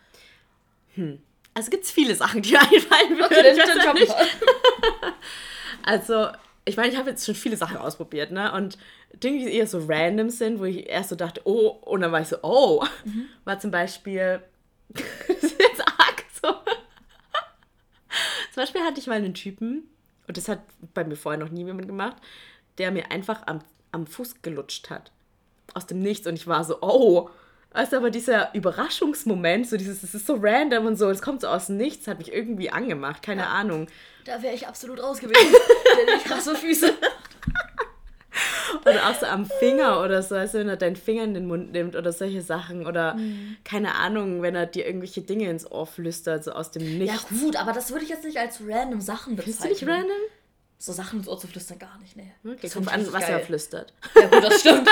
[1.55, 3.25] also gibt es viele Sachen, die mir einfallen würden.
[3.25, 4.15] Okay, dann, dann ja nicht.
[5.85, 6.29] Also,
[6.67, 8.53] ich meine, ich habe jetzt schon viele Sachen ausprobiert, ne?
[8.53, 8.77] Und
[9.15, 12.21] Dinge, die eher so random sind, wo ich erst so dachte, oh, und dann war
[12.21, 12.85] ich so, oh,
[13.45, 14.43] war zum Beispiel,
[14.89, 16.49] das ist jetzt arg so.
[18.53, 19.89] zum Beispiel hatte ich mal einen Typen,
[20.27, 20.61] und das hat
[20.93, 22.17] bei mir vorher noch nie jemand gemacht,
[22.77, 23.61] der mir einfach am,
[23.93, 25.11] am Fuß gelutscht hat.
[25.75, 26.27] Aus dem Nichts.
[26.27, 27.29] Und ich war so, oh.
[27.91, 31.49] Du, aber dieser Überraschungsmoment, so dieses, es ist so random und so, es kommt so
[31.49, 33.87] aus dem Nichts, hat mich irgendwie angemacht, keine Ahnung.
[34.25, 35.37] Da wäre ich absolut raus gewesen.
[35.99, 36.93] Denn ich hasse Füße.
[38.85, 41.73] Oder auch so am Finger oder so, also wenn er deinen Finger in den Mund
[41.73, 42.87] nimmt oder solche Sachen.
[42.87, 43.57] Oder Mhm.
[43.65, 47.27] keine Ahnung, wenn er dir irgendwelche Dinge ins Ohr flüstert, so aus dem Ja Nichts.
[47.29, 49.79] gut, aber das würde ich jetzt nicht als random Sachen Findest bezeichnen.
[49.81, 50.17] du nicht random?
[50.79, 52.33] So Sachen ins Ohr zu flüstern, gar nicht, nee.
[52.45, 53.33] Okay, Das kommt an, was geil.
[53.33, 53.93] er flüstert.
[54.15, 54.89] Ja gut, das stimmt.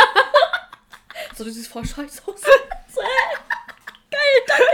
[1.36, 2.40] so, du siehst voll scheiße aus.
[2.92, 3.02] So,
[4.10, 4.64] geil, danke.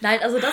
[0.00, 0.52] Nein, also das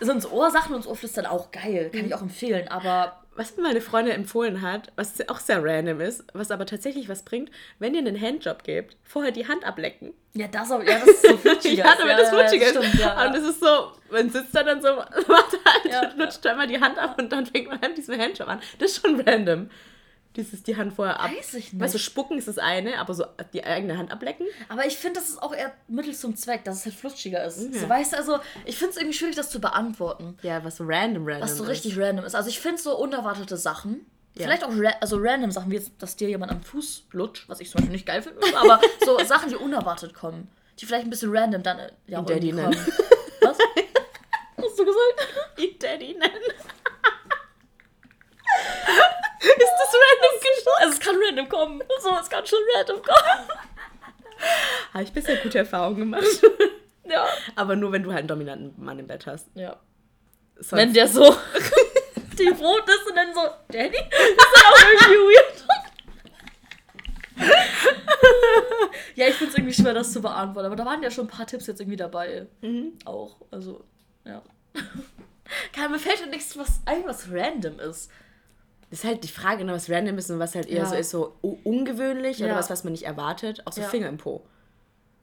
[0.00, 1.90] sind ins Ohrsachen und ins Ohrflüstern auch geil.
[1.92, 6.00] Kann ich auch empfehlen, aber Was mir meine Freundin empfohlen hat, was auch sehr random
[6.00, 10.12] ist, was aber tatsächlich was bringt, wenn ihr einen Handjob gebt, vorher die Hand ablecken.
[10.34, 11.84] ja, das, auch- ja, das ist so flutschiger.
[11.84, 12.70] Ja, damit das flutschig ist.
[12.76, 13.26] stimmt, ja.
[13.28, 14.88] Und es ist so, man sitzt da dann so,
[15.28, 18.48] macht halt, Ja, lutscht einmal die Hand ab und dann fängt man an diesen Handjob
[18.48, 18.60] an.
[18.80, 19.70] Das ist schon random.
[20.36, 21.30] Dieses die Hand vorher ab.
[21.36, 21.82] Weiß ich nicht.
[21.82, 24.46] Weißt du, spucken ist das eine, aber so die eigene Hand ablecken.
[24.68, 27.74] Aber ich finde, das ist auch eher Mittel zum Zweck, dass es halt flutschiger ist.
[27.74, 30.36] So, weißt du, also ich finde es irgendwie schwierig, das zu beantworten.
[30.42, 31.42] Ja, was so random, random.
[31.42, 31.70] Was so ist.
[31.70, 32.34] richtig random ist.
[32.34, 36.16] Also ich finde so unerwartete Sachen, vielleicht auch ra also random Sachen, wie jetzt, dass
[36.16, 39.48] dir jemand am Fuß lutscht, was ich zum Beispiel nicht geil finde, aber so Sachen,
[39.50, 42.76] die unerwartet kommen, die vielleicht ein bisschen random dann äh, ja auch Daddy nennen.
[43.40, 43.58] Was?
[44.56, 45.58] Hast du gesagt?
[45.58, 46.42] Ihn Daddy nennen.
[49.40, 50.78] ist das random gestorben?
[50.80, 51.82] Also es kann random kommen.
[52.02, 53.48] So, es kann schon random kommen.
[54.94, 56.24] Habe ich bisher gute Erfahrungen gemacht.
[57.10, 57.26] Ja.
[57.56, 59.48] aber nur, wenn du halt einen dominanten Mann im Bett hast.
[59.54, 59.80] Ja.
[60.56, 61.34] Sonst, Wenn der so
[62.38, 63.40] die Brot ist und dann so,
[63.72, 63.96] Daddy?
[64.10, 65.64] Das ist ja auch irgendwie weird.
[69.14, 70.66] ja, ich finde es irgendwie schwer, das zu beantworten.
[70.66, 72.46] Aber da waren ja schon ein paar Tipps jetzt irgendwie dabei.
[73.06, 73.36] Auch.
[73.50, 73.82] Also,
[74.26, 74.42] ja.
[75.72, 78.10] Keine, mir fällt ja nichts was ein, was random ist.
[78.90, 80.86] Ist halt die Frage, ne, was random ist und was halt eher Ja.
[80.86, 82.56] so ist, so ungewöhnlich oder Ja.
[82.56, 83.66] was, was man nicht erwartet.
[83.66, 83.88] Auch so Ja.
[83.88, 84.42] Finger im Po.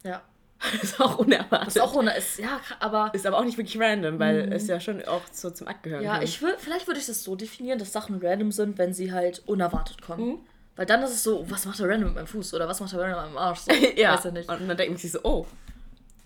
[0.03, 0.21] Ja.
[0.81, 1.67] ist auch unerwartet.
[1.69, 3.11] Ist auch ist, ja, aber.
[3.13, 6.03] Ist aber auch nicht wirklich random, weil es ja schon auch so zum Akt gehören
[6.03, 6.23] Ja, kann.
[6.23, 9.43] ich will, vielleicht würde ich das so definieren, dass Sachen random sind, wenn sie halt
[9.47, 10.39] unerwartet kommen.
[10.77, 12.93] Weil dann ist es so, was macht der random mit meinem Fuß oder was macht
[12.93, 13.59] der random mit meinem Arsch?
[13.59, 14.49] So, ja, Weiß ja nicht.
[14.49, 15.45] und dann denkt man sich so, oh,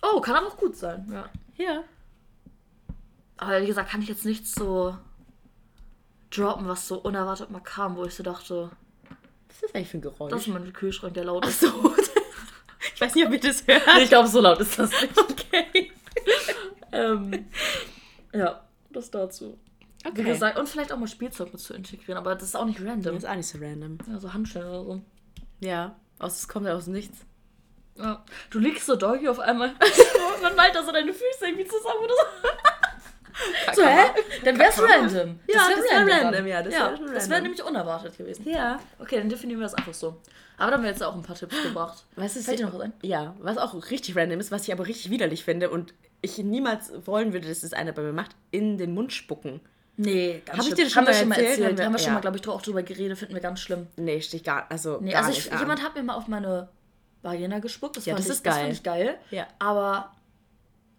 [0.01, 1.29] Oh, kann aber auch gut sein, ja.
[1.63, 1.83] ja.
[3.37, 4.95] Aber wie gesagt, kann ich jetzt nichts so
[6.31, 8.71] droppen, was so unerwartet mal kam, wo ich so dachte,
[9.47, 10.31] Was ist das eigentlich für ein Geräusch?
[10.31, 11.61] das ist mein Kühlschrank, der laut Ach ist.
[11.61, 11.67] so.
[12.95, 13.81] ich weiß nicht, ob ihr das hört.
[13.95, 15.13] Nee, ich glaube, so laut ist das nicht.
[15.51, 15.91] Okay.
[16.91, 17.45] ähm,
[18.33, 19.57] ja, das dazu.
[20.03, 20.23] Wie Okay.
[20.23, 23.15] gesagt, und vielleicht auch mal Spielzeug mit zu integrieren, aber das ist auch nicht random.
[23.15, 23.97] Das ist auch nicht so random.
[24.07, 25.01] Ja, so Handschellen oder so.
[25.59, 27.17] Ja, aus, es kommt ja aus nichts.
[27.95, 28.23] Ja.
[28.49, 29.73] Du liegst so Doggy auf einmal.
[30.41, 32.47] Man meint da so deine Füße irgendwie zusammen oder so.
[33.73, 34.05] So, hä?
[34.43, 34.89] Dann wär's man.
[34.91, 35.39] random.
[35.47, 36.25] Ja, wär das wär dann.
[36.25, 37.43] random, ja, das ja, wär Das wäre random.
[37.43, 38.47] nämlich unerwartet gewesen.
[38.49, 38.79] Ja.
[38.99, 40.17] Okay, dann definieren wir das einfach so.
[40.57, 42.03] Aber da haben wir jetzt auch ein paar Tipps gebracht.
[42.15, 42.93] Was ist Fällt dir noch was ein?
[43.01, 46.91] Ja, was auch richtig random ist, was ich aber richtig widerlich finde und ich niemals
[47.05, 49.61] wollen würde, dass das einer bei mir macht, in den Mund spucken.
[49.95, 50.75] Nee, ganz Hab ich schlimm.
[50.75, 51.49] dir schon haben wir mal schon mal erzählt?
[51.59, 51.67] erzählt.
[51.71, 52.13] Haben wir- Haben wir schon ja.
[52.13, 53.17] mal, glaube ich, auch drüber geredet.
[53.17, 53.87] Finden wir ganz schlimm.
[53.97, 55.59] Nee, stich gar, also Nee, gar also nicht ich, an.
[55.59, 56.69] jemand hat mir mal auf meine
[57.21, 57.97] Vagina gespuckt.
[57.97, 58.63] Das, Ja, fand das ich, ist Das geil.
[58.63, 59.17] fand ich geil.
[59.31, 59.47] Ja.
[59.59, 60.11] Aber,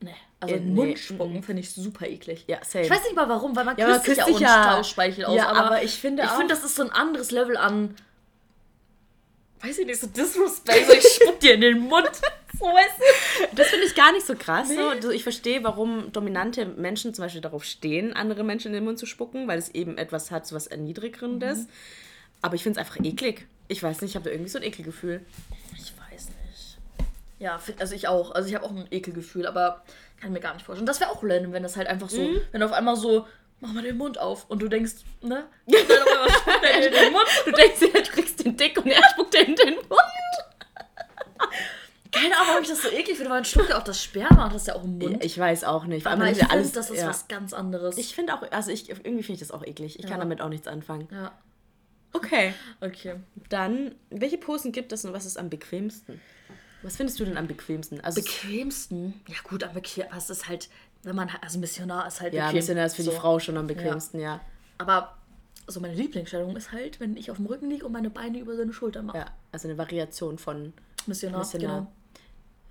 [0.02, 0.14] nee.
[0.40, 1.42] Also Äh, nee, Mund spucken mm.
[1.42, 2.44] finde ich super eklig.
[2.46, 2.84] Ja, same.
[2.84, 4.72] Ich weiß nicht mal warum, weil man Ja, küsst man sich ja küsst auch ja-
[4.72, 5.36] Stauspeichel aus.
[5.36, 7.94] Ja, aber, aber ich finde ich finde, das ist so ein anderes Level an,
[9.62, 10.86] weiß ich nicht, so Disrespect.
[10.86, 12.10] So, ich spuck dir in den Mund.
[12.58, 13.56] So, weißt du?
[13.56, 14.68] Das finde ich gar nicht so krass.
[14.68, 15.00] Nee.
[15.00, 15.10] So.
[15.10, 19.06] Ich verstehe, warum dominante Menschen zum Beispiel darauf stehen, andere Menschen in den Mund zu
[19.06, 21.68] spucken, weil es eben etwas hat, so was Erniedrigendes.
[22.42, 23.46] Aber ich finde es einfach eklig.
[23.68, 25.24] Ich weiß nicht, ich habe da irgendwie so ein Ekelgefühl.
[25.74, 25.94] Ich.
[27.40, 28.30] Ja, also ich auch.
[28.32, 29.82] Also ich habe auch ein Ekelgefühl, aber
[30.20, 30.86] kann mir gar nicht vorstellen.
[30.86, 33.26] Das wäre auch random, wenn das halt einfach so, wenn auf einmal so,
[33.60, 35.46] mach mal den Mund auf und du denkst, ne?
[35.66, 37.26] Er in den Mund.
[37.46, 40.00] Du denkst du kriegst den Dick und er spuckt dir in den Mund.
[42.12, 44.44] Keine Ahnung, warum ich das so eklig finde, weil man schluckt ja auch das Sperma
[44.44, 45.24] und das ist ja auch im Mund.
[45.24, 46.06] Ich weiß auch nicht.
[46.06, 47.08] Aber wenn ich finde, alles, das ist ja.
[47.08, 47.96] was ganz anderes.
[47.98, 49.98] Ich finde auch, also ich, irgendwie finde ich das auch eklig.
[49.98, 50.18] Ich kann Ja.
[50.18, 51.08] damit auch nichts anfangen.
[51.12, 51.32] ja,
[52.12, 52.52] Okay.
[52.80, 53.14] okay.
[53.48, 56.20] Dann, welche Posen gibt es und was ist am bequemsten?
[56.82, 58.00] Was findest du denn am bequemsten?
[58.00, 59.20] Also, Bequemsten?
[59.28, 60.68] Ja gut, am bequem, es ist halt,
[61.02, 62.56] wenn man, also Missionar ist halt ja, bequem.
[62.56, 63.10] Missionar ist für so.
[63.10, 64.40] die Frau schon am bequemsten, ja.
[64.78, 65.16] Aber
[65.66, 68.56] so meine Lieblingsstellung ist halt, wenn ich auf dem Rücken liege und meine Beine über
[68.56, 69.18] seine Schulter mache.
[69.18, 70.72] Ja, also eine Variation von
[71.06, 71.78] Missionar, Missionar.
[71.80, 71.92] genau.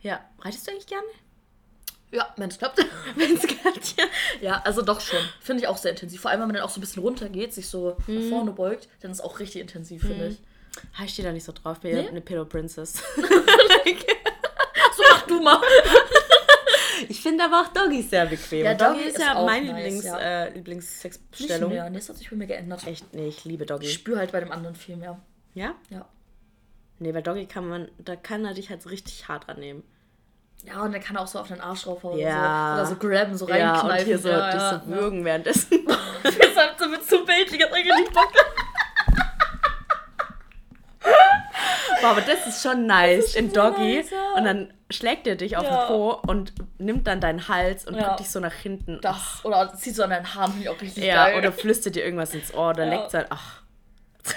[0.01, 1.07] Ja, reitest du eigentlich gerne?
[2.11, 2.79] Ja, wenn es klappt.
[3.15, 4.05] Wenn es klappt, ja.
[4.41, 5.19] ja, also doch schon.
[5.41, 6.21] Finde ich auch sehr intensiv.
[6.21, 8.15] Vor allem, wenn man dann auch so ein bisschen runter geht, sich so Mhm.
[8.21, 10.39] nach vorne beugt, dann ist es auch richtig intensiv, finde ich.
[10.97, 12.03] Ah, Ich stehe da nicht so drauf, bin Nee?
[12.03, 13.01] ja eine Pillow Princess.
[14.95, 15.61] So, mach du mal.
[17.07, 18.65] Ich finde aber auch Doggy sehr bequem.
[18.65, 20.19] Ja, Doggy, Doggy ist ja meine nice, Lieblings, ja.
[20.19, 21.69] äh, Lieblingssexstellung.
[21.71, 21.89] mehr.
[21.89, 22.85] Nee, das hat sich bei mir geändert.
[22.85, 23.85] Echt, nee, ich liebe Doggy.
[23.85, 25.17] Ich spüre halt bei dem anderen viel mehr.
[25.53, 25.75] Ja?
[25.89, 26.05] Ja.
[26.99, 29.83] Nee, weil Doggy kann man, da kann er dich halt so richtig hart rannehmen.
[30.65, 32.73] Ja, und der kann auch so auf den Arsch rauf oder Ja.
[32.75, 32.81] so.
[32.81, 33.99] Oder so grabben, so Ja, reinkneifen.
[34.01, 35.85] und hier so, ja, dich ja, so würgen währenddessen.
[35.87, 35.97] ja.
[36.23, 38.33] Das hat so mit zu bildlich, hat eigentlich Bock.
[42.01, 43.97] Boah, aber das ist schon nice ist in schon Doggy.
[43.97, 44.33] nice, ja.
[44.35, 45.85] Und dann schlägt er dich auf Ja.
[45.85, 48.15] den Po und nimmt dann deinen Hals und Ja.
[48.15, 48.99] dich so nach hinten.
[49.01, 51.37] Das, oder zieht so an deinen Haaren, finde ich auch richtig ja, geil.
[51.37, 52.89] oder flüstert dir irgendwas ins Ohr oder Ja.
[52.91, 53.25] leckt sein.
[53.29, 53.61] Ach.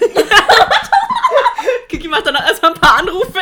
[1.89, 3.39] Kiki macht dann erstmal ein paar Anrufe.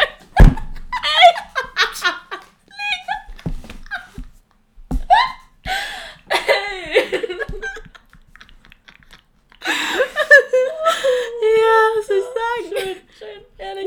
[11.42, 12.59] Ja, was soll ich sagen?
[12.70, 13.86] Schön, schön, ehrlich.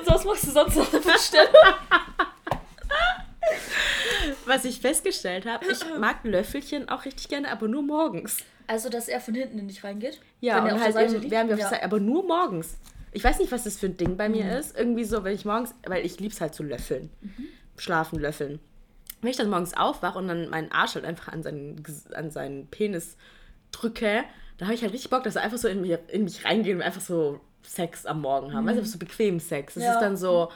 [0.00, 1.52] Und was machst du sonst noch für Stellung?
[4.46, 8.38] Was ich festgestellt habe, ich mag Löffelchen auch richtig gerne, aber nur morgens.
[8.66, 10.20] Also, dass er von hinten in dich reingeht?
[10.40, 11.68] Ja, Wenn und halt eben, während wir auf Ja.
[11.68, 12.76] Seite, aber nur morgens.
[13.12, 14.50] Ich weiß nicht, was das für ein Ding bei mir Mhm.
[14.52, 14.76] ist.
[14.78, 17.10] Irgendwie so, wenn ich morgens, weil ich lieb's halt zu löffeln.
[17.76, 18.60] Schlafen, löffeln.
[19.20, 21.82] Wenn ich dann morgens aufwache und dann meinen Arsch halt einfach an seinen,
[22.14, 23.16] an seinen Penis
[23.70, 24.24] drücke,
[24.58, 26.76] da habe ich halt richtig Bock, dass er einfach so in, mir, in mich reingehen
[26.78, 28.66] und einfach so Sex am Morgen haben.
[28.66, 29.76] Weißt du, so bequem Sex.
[29.76, 29.82] Es Mhm.
[29.86, 29.92] Ja.
[29.94, 30.50] ist dann so,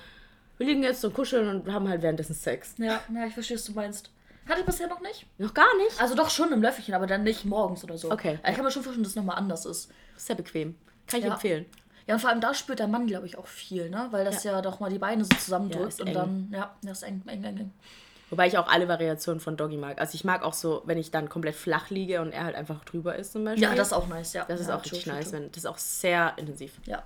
[0.59, 2.75] wir liegen jetzt so kuscheln und haben halt währenddessen Sex.
[2.79, 4.11] Ja, ja, ich verstehe, was du meinst.
[4.49, 5.27] Hatte ich bisher noch nicht?
[5.39, 6.01] Noch gar nicht.
[6.01, 8.11] Also doch schon im Löffelchen, aber dann nicht morgens oder so.
[8.13, 8.39] Okay.
[8.43, 9.91] Also ich kann mir schon vorstellen, dass es nochmal anders ist.
[10.17, 10.77] Sehr bequem.
[11.09, 11.33] Kann ich Ja.
[11.35, 11.67] empfehlen.
[12.07, 14.07] Ja, und vor allem da spürt der Mann, glaube ich, auch viel, ne?
[14.13, 16.15] Weil das ja, doch mal die Beine so Ja, zusammendrückt und eng.
[16.15, 17.73] dann, ja, das ist eng, eng, eng, eng.
[18.29, 20.01] Wobei ich auch alle Variationen von Doggy mag.
[20.01, 22.85] Also ich mag auch so, wenn ich dann komplett flach liege und er halt einfach
[22.85, 23.63] drüber ist zum Beispiel.
[23.63, 24.45] Ja, das ist auch nice, ja.
[24.47, 25.31] Das ist ja, auch richtig true, nice.
[25.31, 25.41] true.
[25.41, 26.73] Wenn, das ist auch sehr intensiv.
[26.87, 27.05] Ja.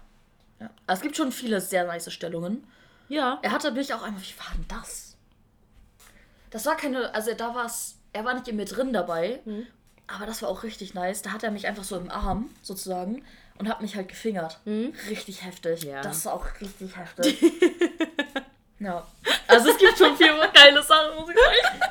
[0.60, 0.70] ja.
[0.86, 2.64] Aber es gibt schon viele sehr nice Stellungen.
[3.08, 3.38] Ja.
[3.42, 5.16] Er hatte mich auch einmal, wie war denn das?
[6.50, 9.66] Das war keine, also da war es, er war nicht in mir drin dabei, Mhm.
[10.06, 11.20] aber das war auch richtig nice.
[11.22, 13.22] Da hat er mich einfach so im Arm sozusagen
[13.58, 14.58] und hat mich halt gefingert.
[15.08, 15.84] Richtig heftig.
[15.84, 15.90] Mhm.
[15.90, 16.00] Ja.
[16.00, 17.42] Das ist auch richtig heftig.
[18.80, 19.06] Ja.
[19.46, 21.82] Also es gibt schon viel geile Sachen, muss ich sagen.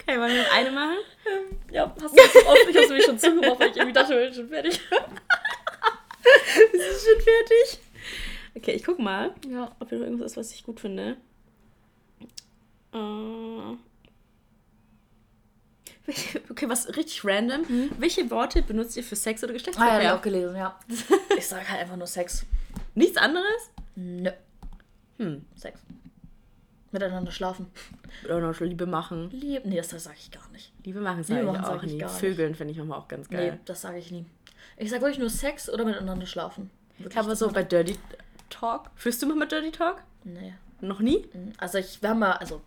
[0.00, 0.96] Okay, wollen wir noch eine machen?
[1.26, 4.14] Ähm, ja, hast du so oft, ich hab's nämlich schon zugemacht, weil ich irgendwie dachte,
[4.16, 4.80] wir sind schon fertig.
[6.72, 7.78] Wir sind schon fertig.
[8.56, 9.74] Okay, ich guck mal, Ja.
[9.80, 11.16] ob hier noch irgendwas ist, was ich gut finde.
[12.92, 13.76] Äh.
[16.50, 17.64] Okay, was richtig random.
[17.98, 20.02] Welche Worte benutzt ihr für Sex oder Ah Geschlechtsverkehr?
[20.02, 20.78] ja, hab ich auch gelesen, ja.
[21.36, 22.44] Ich sag halt einfach nur Sex.
[22.94, 23.70] Nichts anderes?
[23.94, 24.30] Nö.
[25.18, 25.44] Hm.
[25.54, 25.80] Sex.
[26.90, 27.66] Miteinander schlafen.
[28.24, 29.28] Oder noch Liebe machen.
[29.30, 29.64] Lieb.
[29.66, 30.72] Nee, das, das sag ich gar nicht.
[30.84, 32.04] Liebe machen Liebe sage ich auch sag ich nie.
[32.08, 33.60] Vögeln finde ich manchmal auch ganz Nee, geil.
[33.66, 34.24] das sage ich nie.
[34.78, 36.70] Ich sag wirklich nur Sex oder miteinander schlafen.
[36.98, 37.96] Ich habe so bei Dirty
[38.48, 38.90] Talk.
[38.94, 40.02] Führst du mal mit Dirty Talk?
[40.24, 40.54] Nee.
[40.80, 41.26] Noch nie?
[41.58, 42.62] Also ich, wir haben mal, also,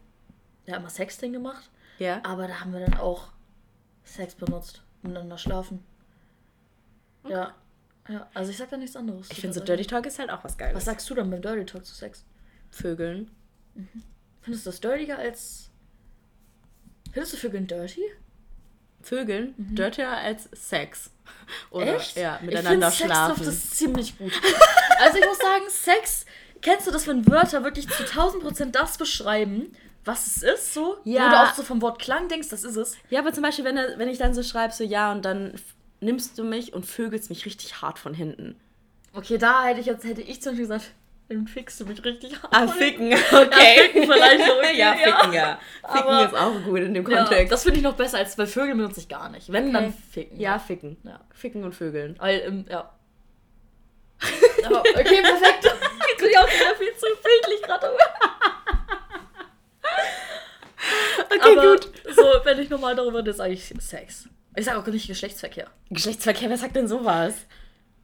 [0.66, 2.20] wir haben mal Sexting gemacht, Ja.
[2.24, 3.30] aber da haben wir dann auch
[4.04, 4.84] Sex benutzt.
[5.02, 5.84] Miteinander schlafen.
[7.28, 7.56] Ja.
[8.08, 9.30] Ja, also ich sag da nichts anderes.
[9.32, 10.76] Ich finde so Dirty Talk ist halt auch was Geiles.
[10.76, 12.24] Was sagst du dann beim Dirty Talk zu Sex?
[12.72, 13.30] Vögeln.
[14.42, 15.70] Findest du das dirtiger als.
[17.12, 18.02] Findest du Vögeln dirty?
[19.02, 21.12] Vögeln dirtier als Sex.
[21.72, 22.16] Oder Echt?
[22.18, 23.44] ja, ich miteinander find schlafen.
[23.44, 24.32] Sex das ist ziemlich gut.
[25.00, 26.26] also ich muss sagen, Sex,
[26.62, 30.98] kennst du das, wenn Wörter wirklich zu 1000% das beschreiben, was es ist, so?
[31.04, 31.26] Ja.
[31.26, 32.98] Wo du auch so vom Wort Klang denkst, das ist es.
[33.10, 35.54] Ja, aber zum Beispiel, wenn, wenn ich dann so schreibe, so ja, und dann
[36.00, 38.60] nimmst du mich und vögelst mich richtig hart von hinten.
[39.14, 40.92] Okay, da hätte ich jetzt, hätte ich zum Beispiel gesagt,
[41.36, 42.34] dann fickst du mich richtig.
[42.52, 43.18] Ah, ficken, okay.
[43.78, 45.18] Ja, ficken vielleicht noch, okay, ja, ja.
[45.18, 45.60] ficken, ja.
[45.92, 47.52] Ficken Aber- ist auch gut in dem Ja, Kontext.
[47.52, 49.52] das finde ich noch besser, als bei Vögeln benutze ich gar nicht.
[49.52, 49.94] Wenn, dann Okay.
[50.12, 50.40] ficken.
[50.40, 50.98] ja, ficken.
[51.04, 51.20] Ja.
[51.34, 52.16] Ficken und vögeln.
[52.20, 52.92] Weil, ähm, ja.
[54.22, 55.64] Okay, perfekt.
[55.64, 57.92] Jetzt bin ich auch wieder viel zu bildlich gerade.
[61.30, 61.92] Okay, Aber gut.
[62.16, 64.28] so, wenn ich normal darüber rede, sage ich Sex.
[64.56, 65.68] Ich sage auch nicht Geschlechtsverkehr.
[65.90, 67.34] Geschlechtsverkehr, wer sagt denn sowas?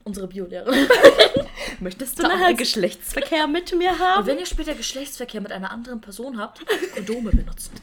[0.08, 0.88] Unsere Biolehrerin.
[1.80, 4.22] Möchtest du nachher Geschlechtsverkehr mit mir haben?
[4.22, 7.72] Und wenn ihr später Geschlechtsverkehr mit einer anderen Person habt, Kondome benutzen.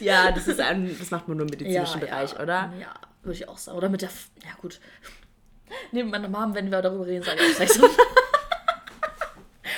[0.00, 2.72] Ja, das ist ein, das macht man nur im medizinischen Bereich, oder?
[2.80, 2.92] Ja,
[3.22, 3.78] würde ich auch sagen.
[3.78, 4.08] Oder mit der.
[4.08, 4.80] F ja, gut.
[5.92, 7.80] Neben meiner Mom, wenn wir darüber reden, sage ich auch Sex.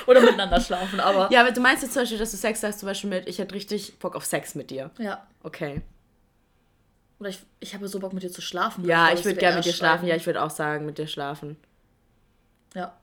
[0.06, 1.28] Oder miteinander schlafen, aber.
[1.30, 3.38] Ja, aber du meinst jetzt zum Beispiel, dass du Sex hast, zum Beispiel mit, ich
[3.38, 4.90] hätte richtig Bock auf Sex mit dir.
[4.98, 5.26] Ja.
[5.42, 5.82] Okay.
[7.20, 8.84] Oder ich, ich habe so Bock mit dir zu schlafen.
[8.84, 10.06] Ja, ich das würde gerne mit dir schlafen.
[10.06, 11.56] Ja, ich würde auch sagen, mit dir schlafen.
[12.74, 12.96] Ja.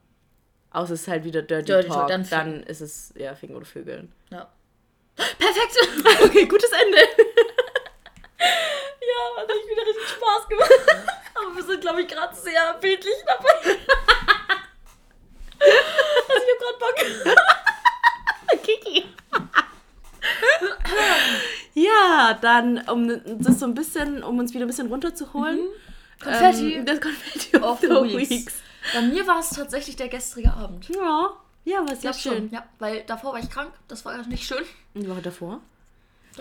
[0.71, 1.97] Außer es ist halt wieder Dirty, Dirty Talk.
[1.97, 4.11] Talk, dann dann, ist es ja Ficken oder Vögeln.
[4.29, 4.49] Ja.
[5.15, 5.75] Perfekt!
[6.25, 6.97] Okay, gutes Ende.
[8.37, 10.71] Ja, hat echt wieder richtig Spaß gemacht.
[11.35, 13.77] Aber wir sind, glaube ich, gerade sehr bildlich dabei.
[15.59, 16.97] Also ich habe gerade Bock.
[18.63, 19.05] Kiki.
[21.75, 25.59] Ja, dann, um das so ein bisschen, um uns wieder ein bisschen runterzuholen.
[26.23, 28.55] Konfetti Ähm, das Konfetti of the weeks.
[28.93, 30.87] Bei mir war es tatsächlich der gestrige Abend.
[30.89, 31.31] Ja,
[31.65, 32.33] ja, war Ich sehr schön.
[32.33, 32.51] schon.
[32.51, 33.71] Ja, weil davor war ich krank.
[33.87, 34.63] Das war nicht schön.
[34.93, 35.59] Und die Woche davor?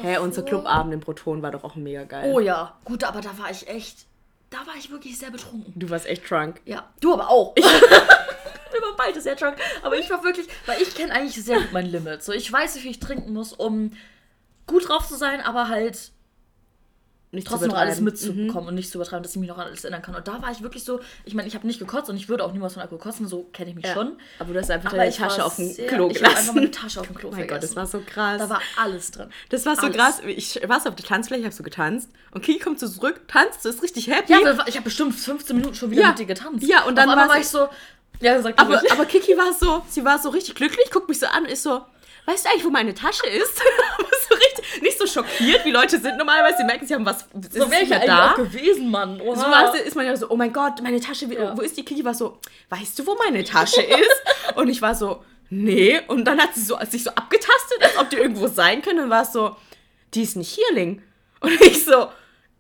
[0.01, 2.33] Hä, unser Clubabend im Proton war doch auch mega geil.
[2.33, 2.77] Oh ja.
[2.85, 4.07] Gut, aber da war ich echt.
[4.51, 5.73] Da war ich wirklich sehr betrunken.
[5.77, 6.61] Du warst echt drunk.
[6.65, 6.89] Ja.
[7.01, 7.57] Du aber auch.
[7.57, 7.63] Wir
[8.83, 9.57] waren beide sehr drunk.
[9.83, 10.47] Aber ich war wirklich.
[10.67, 12.23] Weil ich kenne eigentlich sehr gut mein Limit.
[12.23, 13.93] So, ich weiß, wie viel ich trinken muss, um
[14.67, 16.11] gut drauf zu sein, aber halt
[17.33, 18.35] Nicht trotzdem noch alles übertreiben.
[18.37, 20.15] mitzubekommen und nicht zu übertreiben, dass ich mich noch an alles erinnern kann.
[20.15, 22.45] Und da war ich wirklich so, ich meine, ich habe nicht gekotzt und ich würde
[22.45, 23.95] auch niemals von Alkohol kotzen, so kenne ich mich Ja.
[23.95, 24.17] schon.
[24.39, 26.55] Aber du hast einfach deine Tasche auf dem Klo Ich habe einfach gelassen.
[26.55, 28.39] meine Tasche auf dem Klo Oh mein Gott, das war so krass.
[28.39, 29.31] Da war alles drin.
[29.49, 29.97] das war so alles.
[29.97, 30.21] krass.
[30.25, 32.09] Ich war auf der Tanzfläche, hab so getanzt.
[32.31, 34.33] Und Kiki kommt so zurück, tanzt, so ist richtig happy.
[34.33, 36.09] Ja, ich habe bestimmt 15 Minuten schon wieder Ja.
[36.11, 36.65] mit dir getanzt.
[36.67, 37.69] Ja, und dann Auf war ich so,
[38.21, 38.93] ja, sag du aber, ruhig.
[38.93, 41.65] aber Kiki war so, sie war so richtig glücklich, guckt mich so an und ist
[41.65, 41.81] so,
[42.27, 43.61] weißt du eigentlich, wo meine Tasche ist?
[44.29, 46.59] So richtig, nicht so schockiert, wie Leute sind normalerweise.
[46.59, 48.33] Sie merken, sie haben was, es so ist wäre ich ja da.
[48.33, 49.21] auch gewesen, Mann.
[49.21, 49.67] Oha.
[49.73, 51.57] So du, ist man ja so, oh mein Gott, meine Tasche, Ja.
[51.57, 51.85] wo ist die?
[51.85, 52.39] Kiki war so,
[52.71, 54.57] weißt du, wo meine Tasche ist?
[54.57, 56.01] Und ich war so, nee.
[56.09, 59.03] Und dann hat sie so, sich so abgetastet, als ob die irgendwo sein könnte.
[59.03, 59.57] Und war es so,
[60.15, 61.03] die ist nicht Hierling.
[61.41, 62.09] Und ich so,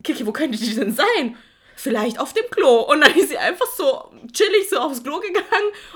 [0.03, 1.37] Kiki, wo könnte die denn sein?
[1.85, 2.80] Vielleicht auf dem Klo.
[2.80, 5.45] Und dann ist sie einfach so chillig so aufs Klo gegangen.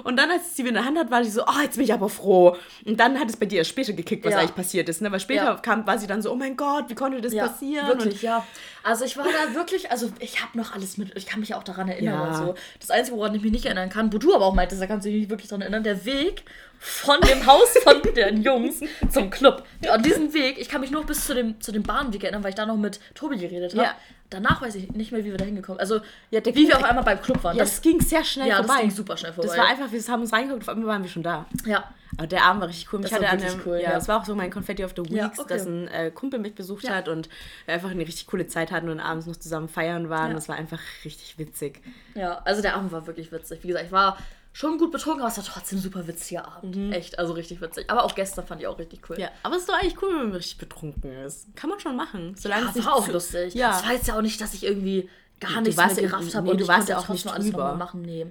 [0.04, 1.84] Und dann, als sie wieder in der Hand hat, war sie so, oh, jetzt bin
[1.84, 2.56] ich aber froh.
[2.84, 4.40] Und dann hat es bei dir erst später gekickt, was Ja.
[4.40, 5.00] eigentlich passiert ist.
[5.00, 5.10] Ne?
[5.10, 5.54] Weil später Ja.
[5.54, 7.88] kam, war sie dann so, oh mein Gott, wie konnte das ja, passieren?
[7.88, 8.46] Wirklich, Und ja.
[8.82, 11.64] Also ich war da wirklich, also ich habe noch alles mit, ich kann mich auch
[11.64, 12.34] daran erinnern Ja.
[12.34, 12.54] so.
[12.80, 15.06] Das Einzige, woran ich mich nicht erinnern kann, wo du aber auch meintest, da kannst
[15.06, 16.44] du dich nicht wirklich dran erinnern, der Weg
[16.78, 19.64] von dem Haus von den Jungs zum Club.
[19.88, 22.50] An diesem Weg, ich kann mich nur bis zu dem, zu dem Bahnweg erinnern, weil
[22.50, 23.82] ich da noch mit Tobi geredet habe.
[23.82, 23.94] Ja.
[24.30, 26.00] Danach weiß ich nicht mehr, wie wir da hingekommen Also,
[26.30, 27.56] Ja, wie wir auf einmal beim Club waren.
[27.56, 28.82] Ja, das, das ging sehr schnell ja, das vorbei.
[28.82, 29.48] ging super schnell vorbei.
[29.48, 31.46] Das war einfach, wir haben uns reingeguckt, auf einmal waren wir schon da.
[31.64, 31.84] ja.
[32.16, 33.00] Aber der Abend war richtig cool.
[33.00, 33.96] Mich Das war wirklich einem, cool, ja, ja.
[33.98, 35.44] es war auch so mein Confetti of the Weeks, Ja, okay.
[35.46, 36.94] dass ein äh, Kumpel mich besucht Ja.
[36.94, 37.28] hat und
[37.66, 40.32] wir einfach eine richtig coole Zeit hatten und abends noch zusammen feiern waren.
[40.32, 41.82] Das war einfach richtig witzig.
[42.14, 43.60] Ja, also der Abend war wirklich witzig.
[43.62, 44.16] Wie gesagt, ich war
[44.58, 46.92] schon gut betrunken, aber es war trotzdem ein super witziger Abend.
[46.92, 47.88] Echt, also richtig witzig.
[47.88, 49.14] Aber auch gestern fand ich auch richtig cool.
[49.14, 49.22] Mhm.
[49.22, 51.46] Ja, aber es ist doch eigentlich cool, wenn man richtig betrunken ist.
[51.54, 52.34] Kann man schon machen.
[52.36, 53.54] Solange Ja, es nicht war auch zu- lustig.
[53.54, 53.68] Ja.
[53.70, 56.46] Das war jetzt ja auch nicht, dass ich irgendwie gar nichts mehr ja- gerafft habe
[56.46, 57.74] nee, und du ich warst ja auch nicht alles drüber.
[57.74, 58.02] machen.
[58.02, 58.26] Nee.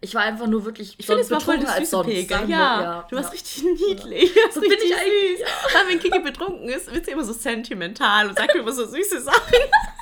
[0.00, 2.38] Ich war einfach nur wirklich Ich finde, es war voll als sonst, Pegel.
[2.46, 2.48] wir.
[2.56, 3.32] Ja, du warst ja.
[3.32, 4.34] richtig niedlich.
[4.36, 4.42] Ja.
[4.52, 5.40] So bin ich eigentlich.
[5.74, 8.86] Weil wenn Kiki betrunken ist, wird sie immer so sentimental und sagt mir immer so
[8.86, 9.40] süße Sachen.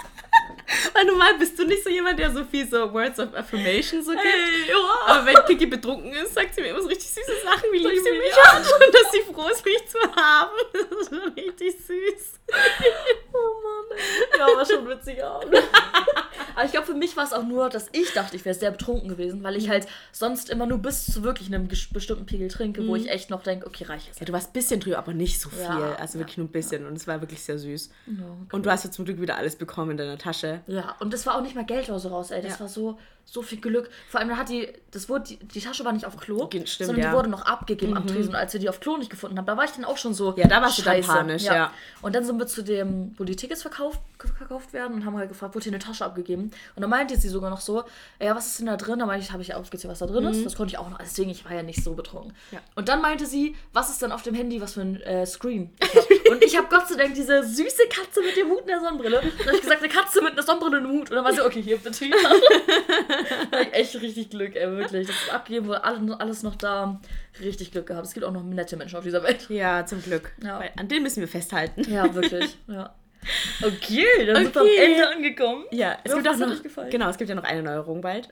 [0.93, 4.13] Weil normal bist du nicht so jemand, der so viel so Words of Affirmation so
[4.13, 4.23] gibt.
[4.23, 4.77] Hey, ja.
[5.07, 8.03] Aber wenn Kiki betrunken ist, sagt sie mir immer so richtig süße Sachen, wie lieb
[8.03, 8.53] sie mich ja.
[8.53, 10.51] hat und dass sie froh ist, mich zu haben.
[10.91, 12.41] Das ist schon richtig süß.
[13.33, 14.39] Oh Mann, ey.
[14.39, 15.57] Ja, war schon witziger Abend.
[16.55, 18.71] Aber ich glaube, für mich war es auch nur, dass ich dachte, ich wäre sehr
[18.71, 22.87] betrunken gewesen, weil ich halt sonst immer nur bis zu wirklich einem bestimmten Pegel trinke,
[22.87, 24.21] wo ich echt noch denke, okay, reicht jetzt.
[24.21, 25.61] Ja, du warst ein bisschen drüber, aber nicht so viel.
[25.61, 26.87] Ja, also wirklich nur ein bisschen.
[26.87, 27.91] Und es war wirklich sehr süß.
[28.07, 30.60] Ja, Und du hast ja zum Glück wieder alles bekommen in deiner Tasche.
[30.67, 32.43] Ja, und das war auch nicht mal Geld oder so raus, ey.
[32.43, 32.61] Das Ja.
[32.61, 32.99] war so,
[33.31, 33.89] so viel Glück.
[34.09, 36.69] Vor allem, da hat die, das wurde, die, die Tasche war nicht auf Klo, stimmt,
[36.69, 37.11] sondern ja.
[37.11, 38.31] die wurde noch abgegeben am Tresen.
[38.31, 40.15] Und als wir die auf Klo nicht gefunden haben, da war ich dann auch schon
[40.15, 40.35] so.
[40.37, 41.71] Ja, da warst du dann panisch, ja.
[42.03, 44.01] Und dann sind wir zu dem, wo die Tickets verkauft,
[44.37, 46.51] verkauft werden und haben halt gefragt, wurde hier eine Tasche abgegeben?
[46.75, 47.85] Und dann meinte sie sogar noch so,
[48.21, 48.99] ja, was ist denn da drin?
[48.99, 50.45] Da meinte ich, habe ich aufgezählt, was da drin ist.
[50.45, 52.33] Das konnte ich auch noch, also deswegen, ich war ja nicht so betrunken.
[52.51, 52.57] Mhm.
[52.57, 52.59] Ja.
[52.75, 55.73] Und dann meinte sie, was ist denn auf dem Handy, was für ein äh, Screen?
[55.81, 58.81] ich und ich habe Gott sei Dank diese süße Katze mit dem Hut in der
[58.81, 59.21] Sonnenbrille.
[59.21, 61.11] Und dann habe ich gesagt, eine Katze mit einer Sonnenbrille und einem Hut.
[61.11, 61.91] Und dann war sie, okay, hier bitte.
[63.63, 65.07] Ich echt richtig Glück, ey, wirklich.
[65.07, 67.01] Das ist abgegeben wurde, alles, noch da.
[67.41, 68.07] Richtig Glück gehabt.
[68.07, 69.49] Es gibt auch noch nette Menschen auf dieser Welt.
[69.49, 70.33] Ja, zum Glück.
[70.43, 70.63] Ja.
[70.77, 71.83] An denen müssen wir festhalten.
[71.91, 72.57] Ja, wirklich.
[72.67, 72.95] Ja.
[73.63, 74.93] Okay, dann sind wir am Okay.
[74.93, 75.65] Ende angekommen.
[75.73, 76.91] Ja, es Ja, gibt auch noch.
[76.91, 78.31] Genau, es gibt ja noch eine Neuerung bald.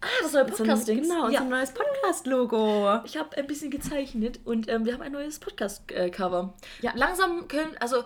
[0.00, 1.02] Ah, das neue Podcast-Ding.
[1.02, 1.40] Genau, unser ja.
[1.44, 3.00] neues Podcast-Logo.
[3.04, 6.54] Ich habe ein bisschen gezeichnet und ähm, wir haben ein neues Podcast-Cover.
[6.82, 6.92] Ja.
[6.94, 8.04] Langsam können, also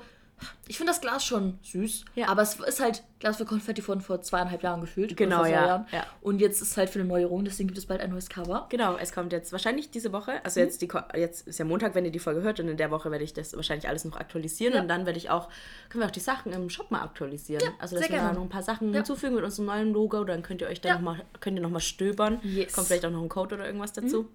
[0.69, 2.29] ich finde das Glas schon süß, Ja.
[2.29, 5.17] aber es ist halt Glas für Konfetti von vor zweieinhalb Jahren gefühlt.
[5.17, 5.87] Genau, ja, Jahren.
[5.93, 6.05] ja.
[6.23, 8.67] Und jetzt ist halt für eine Neuerung, deswegen gibt es bald ein neues Cover.
[8.71, 10.45] Genau, es kommt jetzt wahrscheinlich diese Woche.
[10.45, 10.67] Also Mhm.
[10.67, 12.59] jetzt, die, jetzt ist ja Montag, wenn ihr die Folge hört.
[12.61, 14.75] Und in der Woche werde ich das wahrscheinlich alles noch aktualisieren.
[14.75, 14.81] Ja.
[14.83, 15.49] Und dann werde ich auch,
[15.89, 17.63] können wir auch die Sachen im Shop mal aktualisieren.
[17.65, 20.25] Ja, also dass wir da noch ein paar Sachen hinzufügen mit unserem neuen Logo.
[20.25, 20.95] Dann könnt ihr euch da Ja.
[20.97, 22.41] noch mal, könnt ihr noch mal stöbern.
[22.43, 22.73] Yes.
[22.73, 24.29] Kommt vielleicht auch noch ein Code oder irgendwas dazu.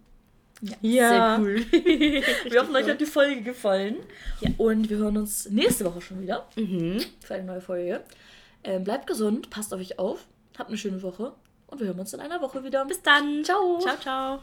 [0.82, 1.66] Sehr cool.
[1.72, 2.92] wir hoffen, euch cool.
[2.92, 3.98] hat die Folge gefallen.
[4.42, 4.50] Ja.
[4.58, 7.00] Und wir hören uns nächste Woche schon wieder Mhm.
[7.24, 8.02] für eine neue Folge.
[8.64, 10.26] Ähm, bleibt gesund, passt auf euch auf,
[10.58, 11.34] habt eine schöne Woche
[11.68, 12.86] und wir hören uns in einer Woche wieder.
[12.86, 13.44] Bis dann.
[13.44, 13.80] Ciao.
[13.80, 14.42] Ciao, ciao.